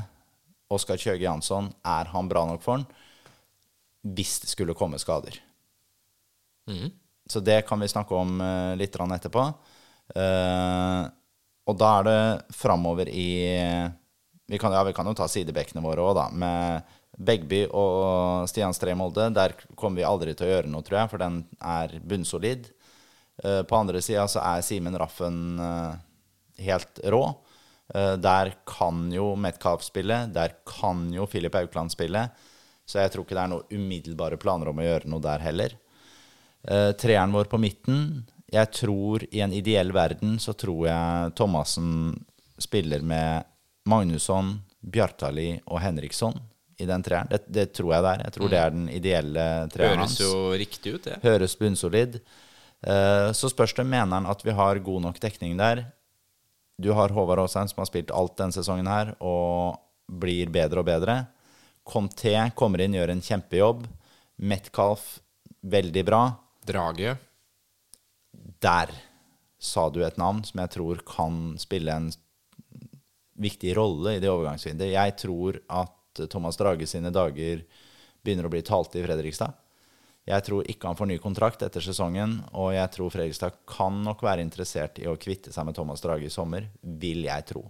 [0.71, 2.85] Oskar Kjøge Jansson, er han bra nok for han?
[4.01, 5.37] Hvis det skulle komme skader.
[7.31, 9.47] Så det kan vi snakke om eh, litt etterpå.
[10.15, 11.01] Eh,
[11.69, 13.29] og da er det framover i
[14.51, 16.25] vi kan, ja, vi kan jo ta sidebekkene våre òg, da.
[16.27, 19.29] Med Begby og Stian Stree Molde.
[19.35, 22.71] Der kommer vi aldri til å gjøre noe, tror jeg, for den er bunnsolid.
[23.43, 25.93] Eh, på andre sida så er Simen Raffen eh,
[26.67, 27.23] helt rå.
[27.93, 30.25] Eh, der kan jo Metcalf spille.
[30.33, 32.27] Der kan jo Filip Aukland spille.
[32.85, 35.79] Så jeg tror ikke det er noen umiddelbare planer om å gjøre noe der heller.
[36.61, 42.19] Treeren vår på midten Jeg tror i en ideell verden så tror jeg Thomassen
[42.61, 43.47] spiller med
[43.89, 46.37] Magnusson, Bjartali og Henriksson
[46.81, 47.29] i den treeren.
[47.31, 48.23] Det, det tror jeg det er.
[48.27, 51.19] Jeg tror det er den ideelle treeren Høres jo riktig ut, det.
[51.23, 52.19] Høres bunnsolid.
[52.81, 55.85] Eh, Så spørs det, mener han at vi har god nok dekning der?
[56.81, 59.77] Du har Håvard Aasheim som har spilt alt denne sesongen her, og
[60.09, 61.19] blir bedre og bedre.
[61.87, 63.85] Conté kommer inn, gjør en kjempejobb.
[64.41, 65.19] Metcalf,
[65.61, 66.23] veldig bra.
[66.65, 67.13] Drage.
[68.61, 68.89] Der
[69.61, 72.09] sa du et navn som jeg tror kan spille en
[73.41, 74.93] viktig rolle i det overgangsvinduet.
[74.93, 75.93] Jeg tror at
[76.29, 77.63] Thomas Drage sine dager
[78.21, 79.53] begynner å bli talte i Fredrikstad.
[80.29, 84.21] Jeg tror ikke han får ny kontrakt etter sesongen, og jeg tror Fredrikstad kan nok
[84.21, 87.63] være interessert i å kvitte seg med Thomas Drage i sommer, vil jeg tro.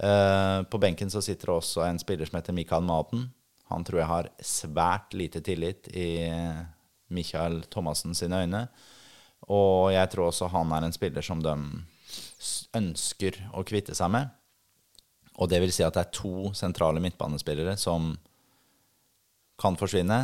[0.00, 3.28] Eh, På benken så sitter det også en spiller som heter Mikael Maden.
[3.70, 6.18] Han tror jeg har svært lite tillit i
[7.14, 8.64] Michael Thomassen sine øyne.
[9.46, 11.54] Og jeg tror også han er en spiller som de
[12.76, 14.30] ønsker å kvitte seg med.
[15.40, 18.12] Og det vil si at det er to sentrale midtbanespillere som
[19.60, 20.20] kan forsvinne.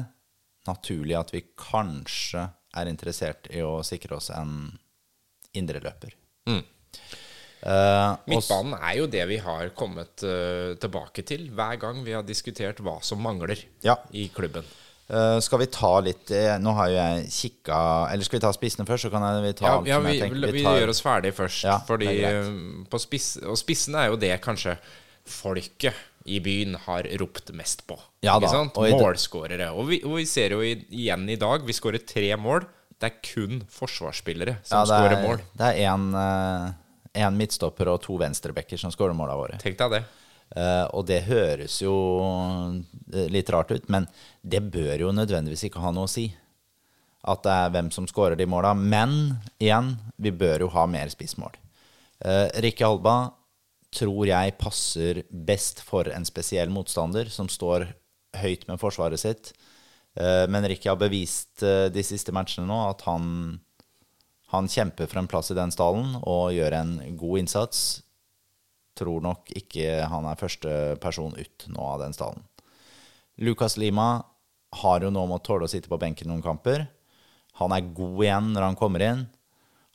[0.66, 4.74] Naturlig at vi kanskje er interessert i å sikre oss en
[5.56, 6.12] indreløper.
[6.50, 6.62] Mm.
[7.66, 12.26] Uh, Midtbanen er jo det vi har kommet uh, tilbake til hver gang vi har
[12.26, 13.96] diskutert hva som mangler Ja.
[14.12, 14.66] i klubben.
[15.08, 17.76] Uh, skal vi ta litt Nå har jo jeg kikka
[18.10, 19.04] Eller skal vi ta spissene først?
[19.06, 20.78] Så kan jeg, vi ta Ja, alt ja som vi, jeg tenker vi, tar.
[20.80, 21.60] gjør oss ferdig først.
[21.62, 22.08] Ja, fordi
[23.04, 24.74] spiss, Og spissene er jo det kanskje
[25.26, 25.94] folket
[26.26, 27.98] i byen har ropt mest på.
[28.24, 29.68] Ja ikke da, Målskårere.
[29.78, 32.66] Og vi, og vi ser jo igjen i dag, vi skårer tre mål.
[32.96, 35.42] Det er kun forsvarsspillere som Ja, skårer er- mål.
[35.54, 39.58] Det er én midtstopper og to venstrebacker som skårer måla våre.
[39.62, 40.04] Tenk deg det.
[40.56, 41.92] Uh, og det høres jo
[43.12, 44.06] eh, litt rart ut, men
[44.46, 46.28] det bør jo nødvendigvis ikke ha noe å si.
[47.26, 48.70] At det er hvem som skårer de måla.
[48.78, 51.56] Men igjen, vi bør jo ha mer spissmål.
[52.22, 53.16] Uh, Rikke Alba
[53.96, 57.88] tror jeg passer best for en spesiell motstander som står
[58.36, 59.52] høyt med forsvaret sitt.
[60.16, 63.58] Eh, men Rikke har bevist eh, de siste matchene nå at han,
[64.52, 67.86] han kjemper for en plass i den stallen og gjør en god innsats
[68.96, 70.72] tror nok ikke han er første
[71.02, 72.44] person ut nå av den stallen.
[73.36, 74.24] Lucas Lima
[74.80, 76.86] har jo nå måttet tåle å sitte på benken noen kamper.
[77.60, 79.26] Han er god igjen når han kommer inn.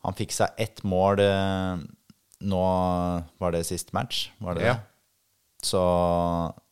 [0.06, 1.82] Han fikk seg ett mål eh,
[2.42, 2.62] nå
[3.42, 4.30] Var det sist match?
[4.39, 4.74] Var det Ja.
[4.74, 4.88] det?
[5.62, 5.82] Så,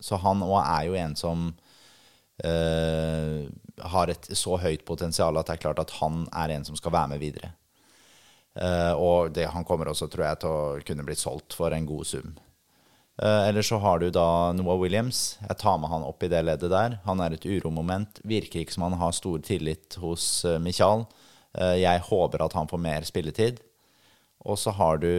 [0.02, 1.54] så han òg er jo en som
[2.42, 3.46] uh,
[3.94, 6.96] har et så høyt potensial at det er klart at han er en som skal
[6.96, 7.52] være med videre.
[8.58, 11.86] Uh, og det, han kommer også, tror jeg, til å kunne blitt solgt for en
[11.86, 12.34] god sum.
[13.22, 15.38] Uh, eller så har du da Noah Williams.
[15.44, 16.98] Jeg tar med han opp i det leddet der.
[17.06, 18.22] Han er et uromoment.
[18.28, 21.06] Virker ikke som han har stor tillit hos uh, Michael.
[21.54, 23.60] Uh, jeg håper at han får mer spilletid.
[24.48, 25.10] Og så har du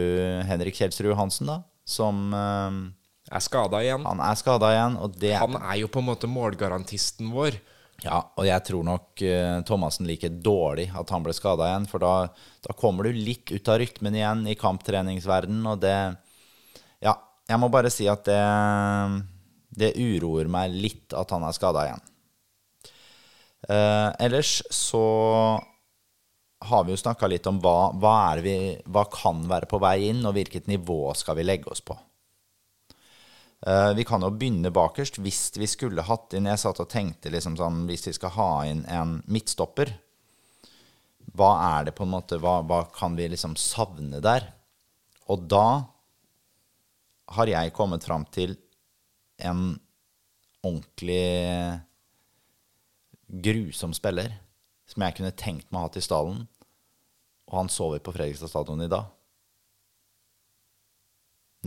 [0.47, 2.79] Henrik Kjelsrud Hansen, da, som uh,
[3.31, 4.05] Er skada igjen.
[4.07, 4.97] Han er skada igjen.
[5.01, 7.59] Og det Han er jo på en måte målgarantisten vår.
[8.01, 11.87] Ja, og jeg tror nok uh, Thomassen liker dårlig at han ble skada igjen.
[11.91, 12.15] For da,
[12.65, 15.97] da, kommer du litt ut av rytmen igjen i kamptreningsverdenen, og det
[17.01, 17.15] Ja,
[17.49, 18.41] jeg må bare si at det,
[19.77, 22.07] det uroer meg litt at han er skada igjen.
[23.69, 25.05] Uh, ellers så
[26.61, 28.55] har vi jo snakka litt om hva, hva, vi,
[28.85, 31.97] hva kan være på vei inn, og hvilket nivå skal vi legge oss på.
[33.61, 35.19] Uh, vi kan jo begynne bakerst.
[35.21, 38.47] Hvis vi skulle hatt inn Jeg satt og tenkte liksom sånn Hvis vi skal ha
[38.65, 39.91] inn en midtstopper,
[41.37, 44.47] hva er det på en måte Hva, hva kan vi liksom savne der?
[45.29, 45.67] Og da
[47.37, 48.57] har jeg kommet fram til
[49.45, 49.75] en
[50.65, 51.21] ordentlig
[53.45, 54.33] grusom spiller
[54.91, 56.45] som jeg kunne tenkt meg å ha til stallen,
[57.51, 59.09] og han sover på Fredrikstad stadion i dag.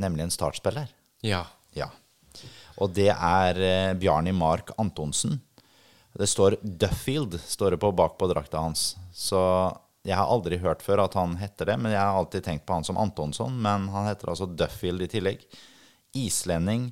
[0.00, 0.90] Nemlig en startspiller.
[1.24, 1.44] Ja.
[1.76, 1.90] ja.
[2.82, 5.38] Og det er eh, Bjarni Mark Antonsen.
[6.14, 8.94] Det står Duffield står det på bak på drakta hans.
[9.14, 9.38] Så
[10.06, 12.76] jeg har aldri hørt før at han heter det, men jeg har alltid tenkt på
[12.76, 13.54] han som Antonsson.
[13.62, 15.46] Men han heter altså Duffield i tillegg.
[16.18, 16.90] Islending.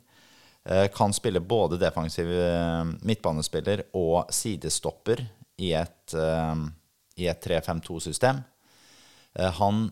[0.65, 5.25] Eh, kan spille både defensiv eh, midtbanespiller og sidestopper
[5.63, 6.63] i et, eh,
[7.29, 8.43] et 3-5-2-system.
[9.57, 9.87] Han,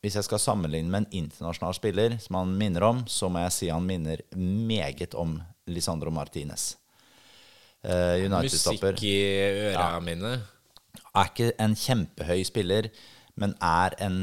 [0.00, 3.52] hvis jeg skal sammenligne med en internasjonal spiller som han minner om, så må jeg
[3.52, 5.34] si han minner meget om
[5.68, 6.70] Lisandro Martinez.
[7.84, 8.96] United-stopper.
[8.96, 9.18] Musikk i
[9.68, 10.00] øra ja.
[10.00, 10.38] mine
[11.18, 12.90] er ikke en kjempehøy spiller,
[13.38, 14.20] men er en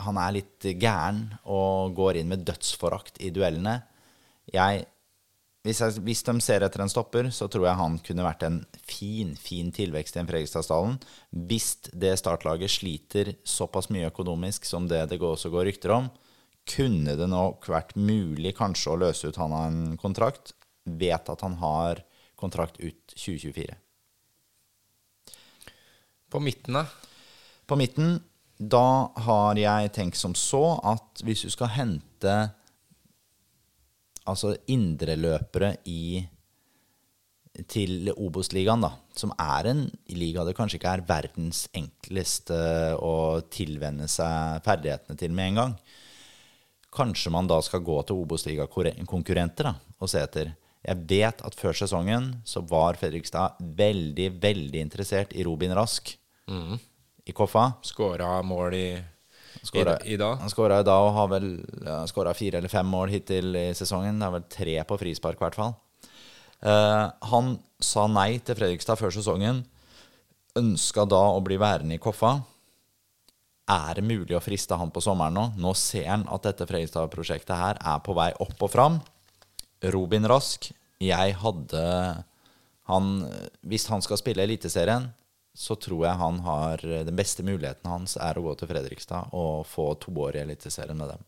[0.00, 3.74] Han er litt gæren og går inn med dødsforakt i duellene.
[4.48, 4.86] Jeg,
[5.66, 8.62] hvis, jeg, hvis, de ser etter en stopper, så tror jeg han kunne vært en
[8.80, 10.96] fin, fin tilvekst i en Fredrikstadsdalen.
[11.50, 16.08] Hvis det startlaget sliter såpass mye økonomisk som det det også går rykter om,
[16.70, 20.54] kunne det nok vært mulig kanskje å løse ut han av en kontrakt.
[20.88, 22.00] Vet at han har
[22.40, 23.76] kontrakt ut 2024.
[26.30, 26.86] På midten, da?
[27.68, 28.16] På midten,
[28.56, 32.36] da har jeg tenkt som så at hvis du skal hente
[34.28, 36.26] altså indreløpere i
[37.68, 39.82] til Obos-ligaen, da, som er en
[40.14, 42.60] liga det kanskje ikke er verdens enkleste
[43.02, 45.74] å tilvenne seg ferdighetene til med en gang.
[46.94, 52.30] Kanskje man da skal gå til Obos-ligakonkurrenter og se etter jeg vet at før sesongen
[52.48, 56.14] så var Fredrikstad veldig, veldig interessert i Robin Rask
[56.48, 56.78] mm.
[57.28, 57.66] i Koffa.
[57.84, 58.86] Skåra mål i,
[59.66, 60.38] skåret, i, i, dag.
[60.40, 61.50] Han skåra i dag og har vel
[62.10, 64.18] skåra fire eller fem mål hittil i sesongen.
[64.20, 65.74] Det er vel tre på frispark, i hvert fall.
[66.60, 69.62] Eh, han sa nei til Fredrikstad før sesongen.
[70.58, 72.38] Ønska da å bli værende i Koffa.
[73.70, 75.44] Er det mulig å friste han på sommeren nå?
[75.62, 78.98] Nå ser han at dette Fredrikstad-prosjektet her er på vei opp og fram.
[79.94, 80.66] Robin Rask
[81.00, 81.82] Jeg hadde
[82.90, 83.06] han
[83.64, 85.06] Hvis han skal spille Eliteserien,
[85.56, 89.66] så tror jeg han har Den beste muligheten hans er å gå til Fredrikstad og
[89.66, 91.26] få to år i Eliteserien med dem.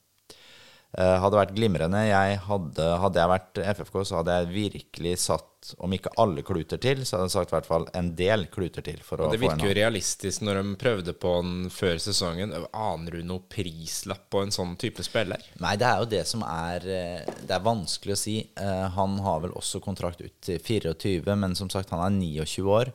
[0.93, 2.03] Uh, hadde vært glimrende.
[2.05, 6.77] Jeg hadde, hadde, jeg vært FFK, så hadde jeg virkelig satt, om ikke alle kluter
[6.83, 8.99] til, så hadde jeg sagt i hvert fall en del kluter til.
[9.07, 12.53] For det virker jo realistisk når de prøvde på den før sesongen.
[12.77, 15.41] Aner du noe prislapp på en sånn type spiller?
[15.65, 18.37] Nei, det er jo det som er eh, Det er vanskelig å si.
[18.61, 22.69] Uh, han har vel også kontrakt ut til 24, men som sagt, han er 29
[22.69, 22.93] år.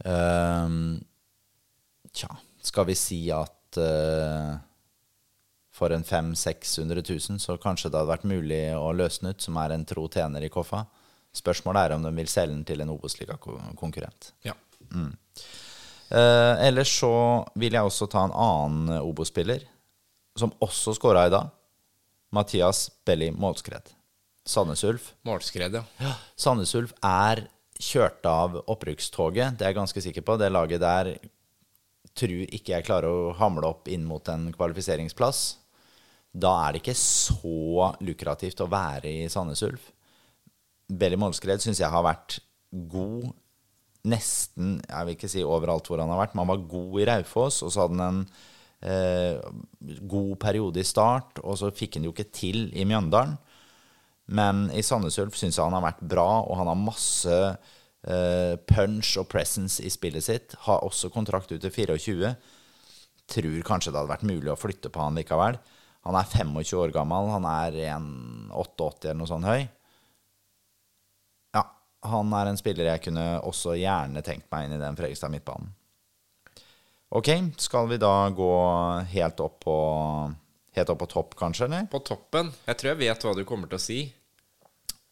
[0.00, 0.98] Uh,
[2.12, 2.30] tja,
[2.62, 3.58] skal vi si at
[5.72, 9.40] for en 500 600 000, så kanskje det hadde vært mulig å løse den ut,
[9.40, 10.82] som er en tro tjener i Koffa.
[11.32, 14.34] Spørsmålet er om de vil selge den til en Obos-ligakonkurrent.
[14.44, 14.52] Ja.
[14.92, 15.14] Mm.
[16.12, 17.14] Uh, ellers så
[17.56, 19.64] vil jeg også ta en annen Obos-spiller,
[20.36, 21.48] som også skåra i dag.
[22.36, 23.90] Mathias Belli Målskred.
[24.44, 25.12] Sandnes Ulf.
[25.24, 26.12] Målskred, ja.
[26.36, 27.46] Sandnes Ulf er
[27.82, 30.36] kjørt av opprykkstoget, det er jeg ganske sikker på.
[30.38, 31.16] Det laget der
[32.12, 35.42] tror ikke jeg klarer å hamle opp inn mot en kvalifiseringsplass
[36.32, 39.90] da er det ikke så lukrativt å være i Sandnes Ulf.
[40.88, 42.40] Belly Målskred syns jeg har vært
[42.72, 43.30] god
[44.08, 47.04] nesten Jeg vil ikke si overalt hvor han har vært, men han var god i
[47.06, 47.60] Raufoss.
[47.62, 48.22] Og så hadde han en
[48.82, 53.36] eh, god periode i start, og så fikk han jo ikke til i Mjøndalen.
[54.26, 58.54] Men i Sandnes Ulf syns jeg han har vært bra, og han har masse eh,
[58.68, 60.56] punch og presence i spillet sitt.
[60.66, 62.32] Har også kontrakt ut til 24.
[63.32, 65.58] Tror kanskje det hadde vært mulig å flytte på han likevel.
[66.06, 67.30] Han er 25 år gammel.
[67.34, 69.60] Han er 1,88 eller noe sånt høy.
[71.54, 71.66] Ja,
[72.10, 75.70] han er en spiller jeg kunne også gjerne tenkt meg inn i den Fredrikstad midtbanen.
[77.12, 77.28] Ok,
[77.60, 78.52] skal vi da gå
[79.12, 79.76] helt opp på
[80.76, 81.86] Helt opp på topp, kanskje, eller?
[81.92, 82.52] På toppen.
[82.66, 83.98] Jeg tror jeg vet hva du kommer til å si.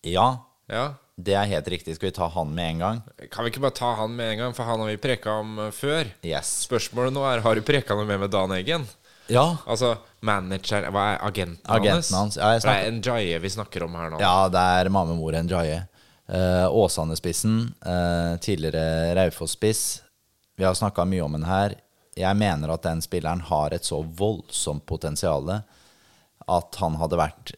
[0.07, 0.29] Ja,
[0.71, 0.95] Ja.
[1.21, 1.97] det er helt riktig.
[1.97, 3.03] Skal vi ta han med en gang?
[3.31, 5.59] Kan vi ikke bare ta han med en gang, for han har vi preka om
[5.59, 6.09] eh, før?
[6.25, 6.67] Yes.
[6.67, 8.87] Spørsmålet nå er har du preka noe mer med Dan Eggen?
[9.31, 9.93] Ja, Altså
[10.27, 12.37] manageren Hva er agenten, Agenten hans.
[12.41, 14.19] Ja, jeg For det er Njaye vi snakker om her nå.
[14.19, 15.85] Ja, det er Mame Mor Njaye.
[16.31, 20.01] Uh, Åsane-spissen, eh, tidligere Raufoss-spiss.
[20.57, 21.75] Vi har snakka mye om den her.
[22.19, 25.47] Jeg mener at den spilleren har et så voldsomt potensial
[26.51, 27.53] at han hadde vært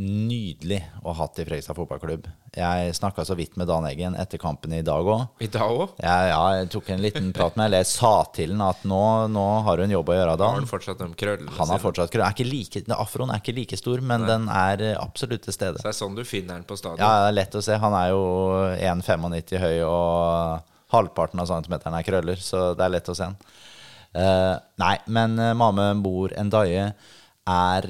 [0.00, 2.24] nydelig å ha hatt i Fredrikstad fotballklubb.
[2.56, 5.26] Jeg snakka så vidt med Dan Eggen etter kampen i dag òg.
[5.44, 5.92] I dag òg?
[6.00, 9.00] Jeg, ja, jeg tok en liten prat med Eller jeg sa til han at nå,
[9.32, 10.56] nå har du en jobb å gjøre, Har Dan.
[10.62, 12.24] han fortsatt de krøllene Han har fortsatt krøll.
[12.24, 15.80] Er ikke like, afroen er ikke like stor, men den er eh, absolutt til stede.
[15.80, 17.00] Så det er sånn du finner den på stadion?
[17.04, 17.76] Ja, det er lett å se.
[17.84, 18.22] Han er jo
[18.80, 23.36] 1,95 høy, og halvparten av centimeteren er krøller, så det er lett å se han.
[24.12, 26.90] Eh, nei, men uh, Mame Mbor Ndaye
[27.48, 27.88] er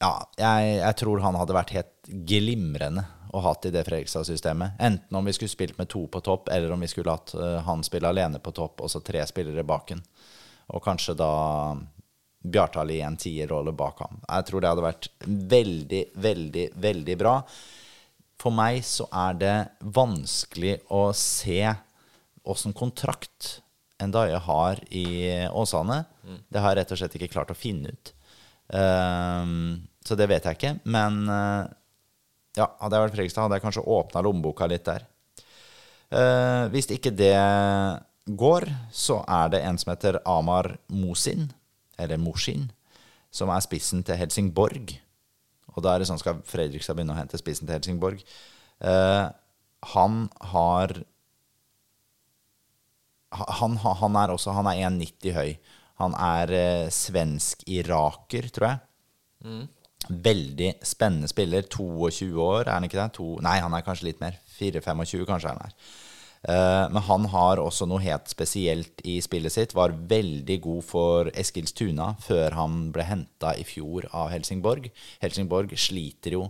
[0.00, 4.80] Ja, jeg, jeg tror han hadde vært helt glimrende å hatt i det Fredrikstad-systemet.
[4.82, 7.60] Enten om vi skulle spilt med to på topp, eller om vi skulle hatt uh,
[7.66, 10.02] han spille alene på topp, og så tre spillere bak han.
[10.74, 11.30] Og kanskje da
[12.40, 14.22] Bjartali i en tierrolle bak ham.
[14.24, 17.34] Jeg tror det hadde vært veldig, veldig, veldig bra.
[18.40, 21.60] For meg så er det vanskelig å se
[22.48, 23.58] åssen kontrakt
[24.06, 25.04] Ndaye har i
[25.50, 26.02] Åsane.
[26.48, 28.12] Det har jeg rett og slett ikke klart å finne ut.
[28.70, 30.74] Um, så det vet jeg ikke.
[30.88, 31.64] Men eh,
[32.58, 35.06] ja, hadde jeg vært Fredrikstad, hadde jeg kanskje åpna lommeboka litt der.
[36.10, 37.36] Uh, hvis ikke det
[38.26, 41.50] går, så er det en som heter Amar Mosin,
[42.00, 42.70] eller Mosin,
[43.30, 44.96] som er spissen til Helsingborg.
[45.76, 48.24] Og da er det sånn skal Fredrikstad begynne å hente spissen til Helsingborg.
[48.82, 49.30] Uh,
[49.94, 50.96] han har
[53.30, 55.50] han, han er også Han er 1,90 høy.
[56.00, 58.80] Han er eh, svensk-iraker, tror jeg.
[60.08, 61.66] Veldig spennende spiller.
[61.68, 63.10] 22 år, er han ikke det?
[63.18, 64.38] To, nei, han er kanskje litt mer.
[64.56, 65.76] 4-25, kanskje han er.
[66.40, 69.74] Uh, men han har også noe helt spesielt i spillet sitt.
[69.76, 74.88] Var veldig god for Eskilstuna før han ble henta i fjor av Helsingborg.
[75.20, 76.46] Helsingborg sliter jo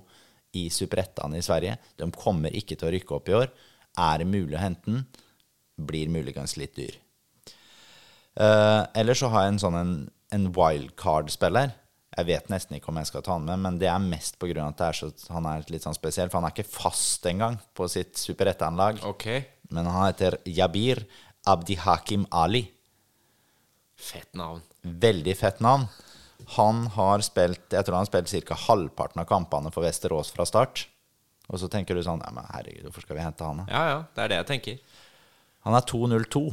[0.54, 1.74] i Superettan i Sverige.
[1.98, 3.50] De kommer ikke til å rykke opp i år.
[3.98, 5.02] Er det mulig å hente den?
[5.86, 6.96] Blir muligens litt dyr.
[8.38, 9.94] Uh, Eller så har jeg en sånn en,
[10.34, 11.72] en wildcard-spiller.
[12.16, 14.64] Jeg vet nesten ikke om jeg skal ta han med, men det er mest pga.
[14.66, 16.30] at det er så, han er litt sånn spesiell.
[16.30, 19.02] For han er ikke fast engang på sitt Super-1-lag.
[19.06, 19.28] Ok.
[19.70, 21.04] Men han heter Jabir
[21.46, 22.64] Abdihakim Ali.
[24.00, 24.62] Fett navn.
[24.82, 25.86] Veldig fett navn.
[26.56, 28.56] Han har spilt Jeg tror han har spilt ca.
[28.66, 30.86] halvparten av kampene for Vesterås fra start.
[31.50, 33.62] Og så tenker du sånn ja, men Herregud, hvorfor skal vi hente han?
[33.62, 33.66] da?
[33.70, 34.02] Ja, ja.
[34.14, 34.98] Det er det jeg tenker.
[35.66, 36.44] Han er 2,02.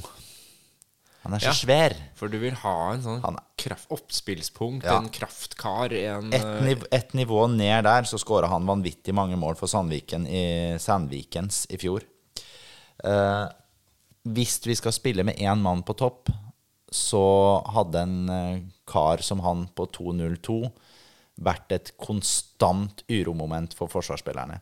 [1.23, 1.51] Han er så Ja.
[1.53, 1.93] svær.
[2.15, 4.97] For du vil ha en sånn Han- kraft, oppspillspunkt, Ja.
[4.97, 9.35] en kraftkar, en Et, eh, niv et nivå ned der så skåra han vanvittig mange
[9.35, 12.01] mål for Sandviken i Sandvikens i fjor.
[13.03, 13.47] Eh,
[14.27, 16.29] hvis vi skal spille med én mann på topp,
[16.91, 20.71] så hadde en eh, kar som han på 2.02
[21.41, 24.61] vært et konstant uromoment for forsvarsspillerne.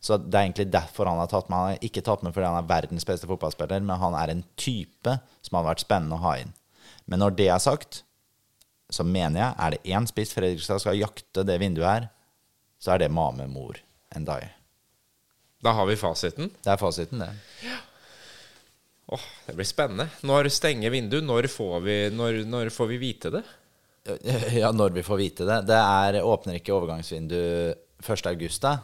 [0.00, 1.58] Så det er egentlig derfor han har tatt med.
[1.58, 4.44] Han har ikke tatt med fordi han er verdens beste fotballspiller, men han er en
[4.60, 6.52] type som hadde vært spennende å ha inn.
[7.06, 8.02] Men når det er sagt,
[8.90, 12.08] så mener jeg er det én spiss Fredrikstad skal jakte det vinduet her,
[12.82, 13.80] så er det Mame Mor
[14.14, 14.52] Ndaye.
[15.64, 16.50] Da har vi fasiten.
[16.62, 17.30] Det er fasiten, det.
[19.06, 20.08] Åh, det blir spennende.
[20.26, 21.24] Når stenger vinduet?
[21.24, 23.42] Når får vi, når, når får vi vite det?
[24.60, 25.62] Ja, når vi får vite det.
[25.66, 27.38] Det er, åpner ikke overgangsvindu
[28.06, 28.28] 1.
[28.30, 28.76] august, da.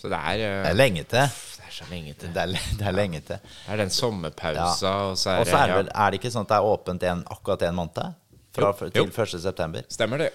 [0.00, 1.26] Så det er, eh, Det er lenge til.
[1.60, 2.32] det er så lenge til.
[2.32, 3.40] Det er, det er lenge til.
[3.44, 4.94] Det er den sommerpausa, Ja.
[5.10, 6.58] og så er Og det så er det ja, Er det ikke sånn at det
[6.60, 8.14] er åpent en, akkurat en måned?
[8.56, 9.10] Fra, Jo, til jo.
[9.12, 9.40] 1.
[9.44, 9.84] september.
[9.92, 10.32] Stemmer det.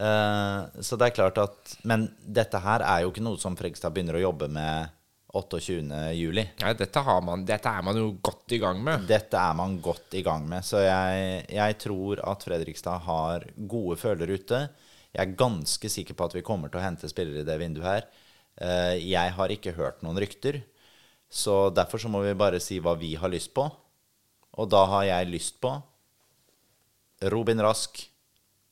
[0.00, 3.92] Uh, så det er klart at Men dette her er jo ikke noe som Fredrikstad
[3.92, 4.88] begynner å jobbe med
[5.34, 6.14] 28.
[6.16, 6.44] juli.
[6.62, 9.04] Nei, dette, har man, dette er man jo godt i gang med.
[9.06, 13.98] Dette er man godt i gang med, så jeg, jeg tror at Fredrikstad har gode
[14.00, 14.62] følere ute.
[15.14, 17.86] Jeg er ganske sikker på at vi kommer til å hente spillere i det vinduet
[17.86, 18.08] her.
[18.60, 20.62] Eh, Jeg har ikke hørt noen rykter,
[21.30, 23.64] så derfor så må vi bare si hva vi har lyst på.
[24.58, 25.72] Og da har jeg lyst på
[27.30, 28.02] Robin Rask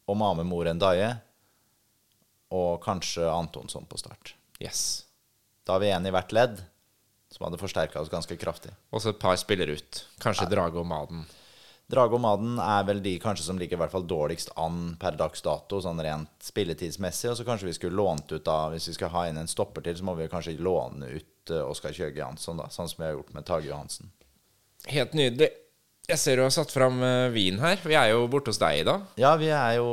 [0.09, 1.13] og Mame Mor Ndaye
[2.51, 4.35] og kanskje Antonsson på start.
[4.61, 5.05] Yes.
[5.65, 6.63] Da har vi en i hvert ledd
[7.31, 8.73] som hadde forsterka oss ganske kraftig.
[8.91, 10.03] Og så et par spillere ut.
[10.21, 11.27] Kanskje Drage og Maden.
[11.89, 15.79] Dragomaden er vel de kanskje som ligger i hvert fall dårligst an per dags dato,
[15.81, 17.31] sånn rent spilletidsmessig.
[17.31, 19.87] Og så kanskje vi skulle lånt ut da, hvis vi skal ha inn en stopper
[19.87, 23.09] til, så må vi kanskje låne ut uh, Oskar Kjøge Jansson, da, sånn som vi
[23.09, 24.13] har gjort med Tage Johansen.
[24.93, 25.49] Helt nydelig.
[26.09, 27.81] Jeg ser du har satt fram uh, vin her.
[27.81, 29.09] Vi er jo borte hos deg i dag.
[29.21, 29.89] Ja, vi er jo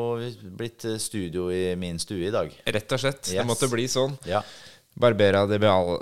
[0.59, 2.51] blitt studio i min stue i dag.
[2.75, 3.23] Rett og slett.
[3.23, 3.39] Yes.
[3.39, 4.19] Det måtte bli sånn.
[4.27, 4.43] Ja.
[4.99, 5.95] Barbera de, Beal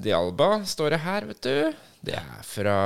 [0.00, 1.88] de Alba står det her, vet du.
[2.04, 2.76] Det er fra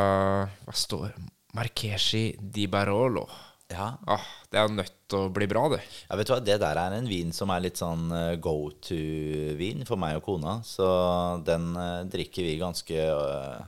[0.67, 1.11] Hva står
[1.57, 3.29] Marquesi di Barolo.
[3.69, 3.99] ja.
[4.07, 5.81] Ah, det er nødt til å bli bra, det.
[6.09, 8.71] Ja, vet du hva, Det der er en vin som er litt sånn eh, go
[8.85, 10.59] to-vin for meg og kona.
[10.65, 10.87] Så
[11.45, 13.63] den eh, drikker vi ganske eh,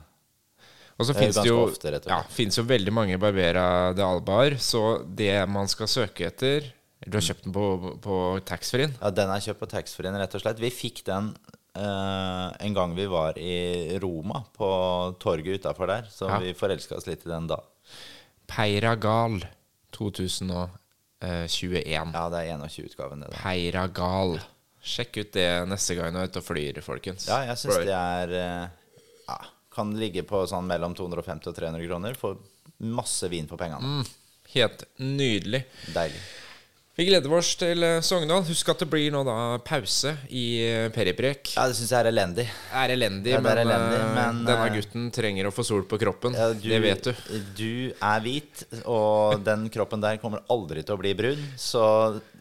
[0.97, 2.21] Og så fins det jo, ofte, ja,
[2.57, 6.69] jo veldig mange Barbera de Albaer, så det man skal søke etter
[7.05, 8.93] Du har kjøpt den på, på taxfree-en?
[9.01, 10.61] Ja, den er kjøpt på taxfree-en, rett og slett.
[10.61, 11.31] Vi fikk den
[11.73, 14.69] eh, en gang vi var i Roma, på
[15.21, 16.09] torget utafor der.
[16.13, 16.37] Så Ja.
[16.41, 17.57] vi forelska oss litt i den da.
[18.51, 19.39] Peiragal
[19.95, 22.15] 2021.
[22.15, 23.31] Ja, det er 21-utgaven, det.
[23.31, 23.37] da.
[23.39, 24.39] Peiragal.
[24.81, 27.27] Sjekk ut det neste gang du er ute og flyr, folkens.
[27.29, 29.37] Ja, jeg syns det er eh, ja,
[29.71, 32.17] Kan ligge på sånn mellom 250 og 300 kroner.
[32.17, 32.39] Får
[32.81, 34.01] masse vin for pengene.
[34.01, 35.61] Mm, helt nydelig.
[35.93, 36.21] Deilig.
[37.01, 38.43] Vi gleder oss til eh, Sogndal.
[38.45, 39.33] Husk at det blir nå da
[39.65, 41.55] pause i eh, Periprek.
[41.55, 42.43] Ja, det syns jeg er elendig.
[42.77, 45.65] Er elendig, Ja, det men, er elendig, eh, men, denne eh, gutten trenger å få
[45.65, 46.37] sol på kroppen.
[46.37, 47.23] Ja, det vet du.
[47.57, 51.41] Du er hvit, og den kroppen der kommer aldri til å bli brun.
[51.57, 51.81] Så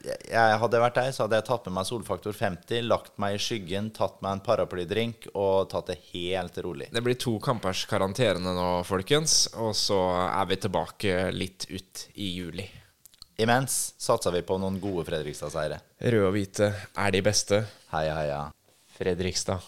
[0.04, 3.40] jeg hadde vært deg, så hadde jeg tatt med meg solfaktor 50, lagt meg i
[3.40, 6.90] skyggen, tatt meg en paraplydrink og tatt det helt rolig.
[6.92, 9.46] Det blir to kampers karantene nå, folkens.
[9.56, 12.68] Og så er vi tilbake litt ut i juli.
[13.40, 15.78] Imens satser vi på noen gode Fredrikstad-seire.
[16.04, 17.62] Røde og hvite er de beste.
[17.94, 18.40] Heia, heia.
[18.98, 19.64] Fredrikstad.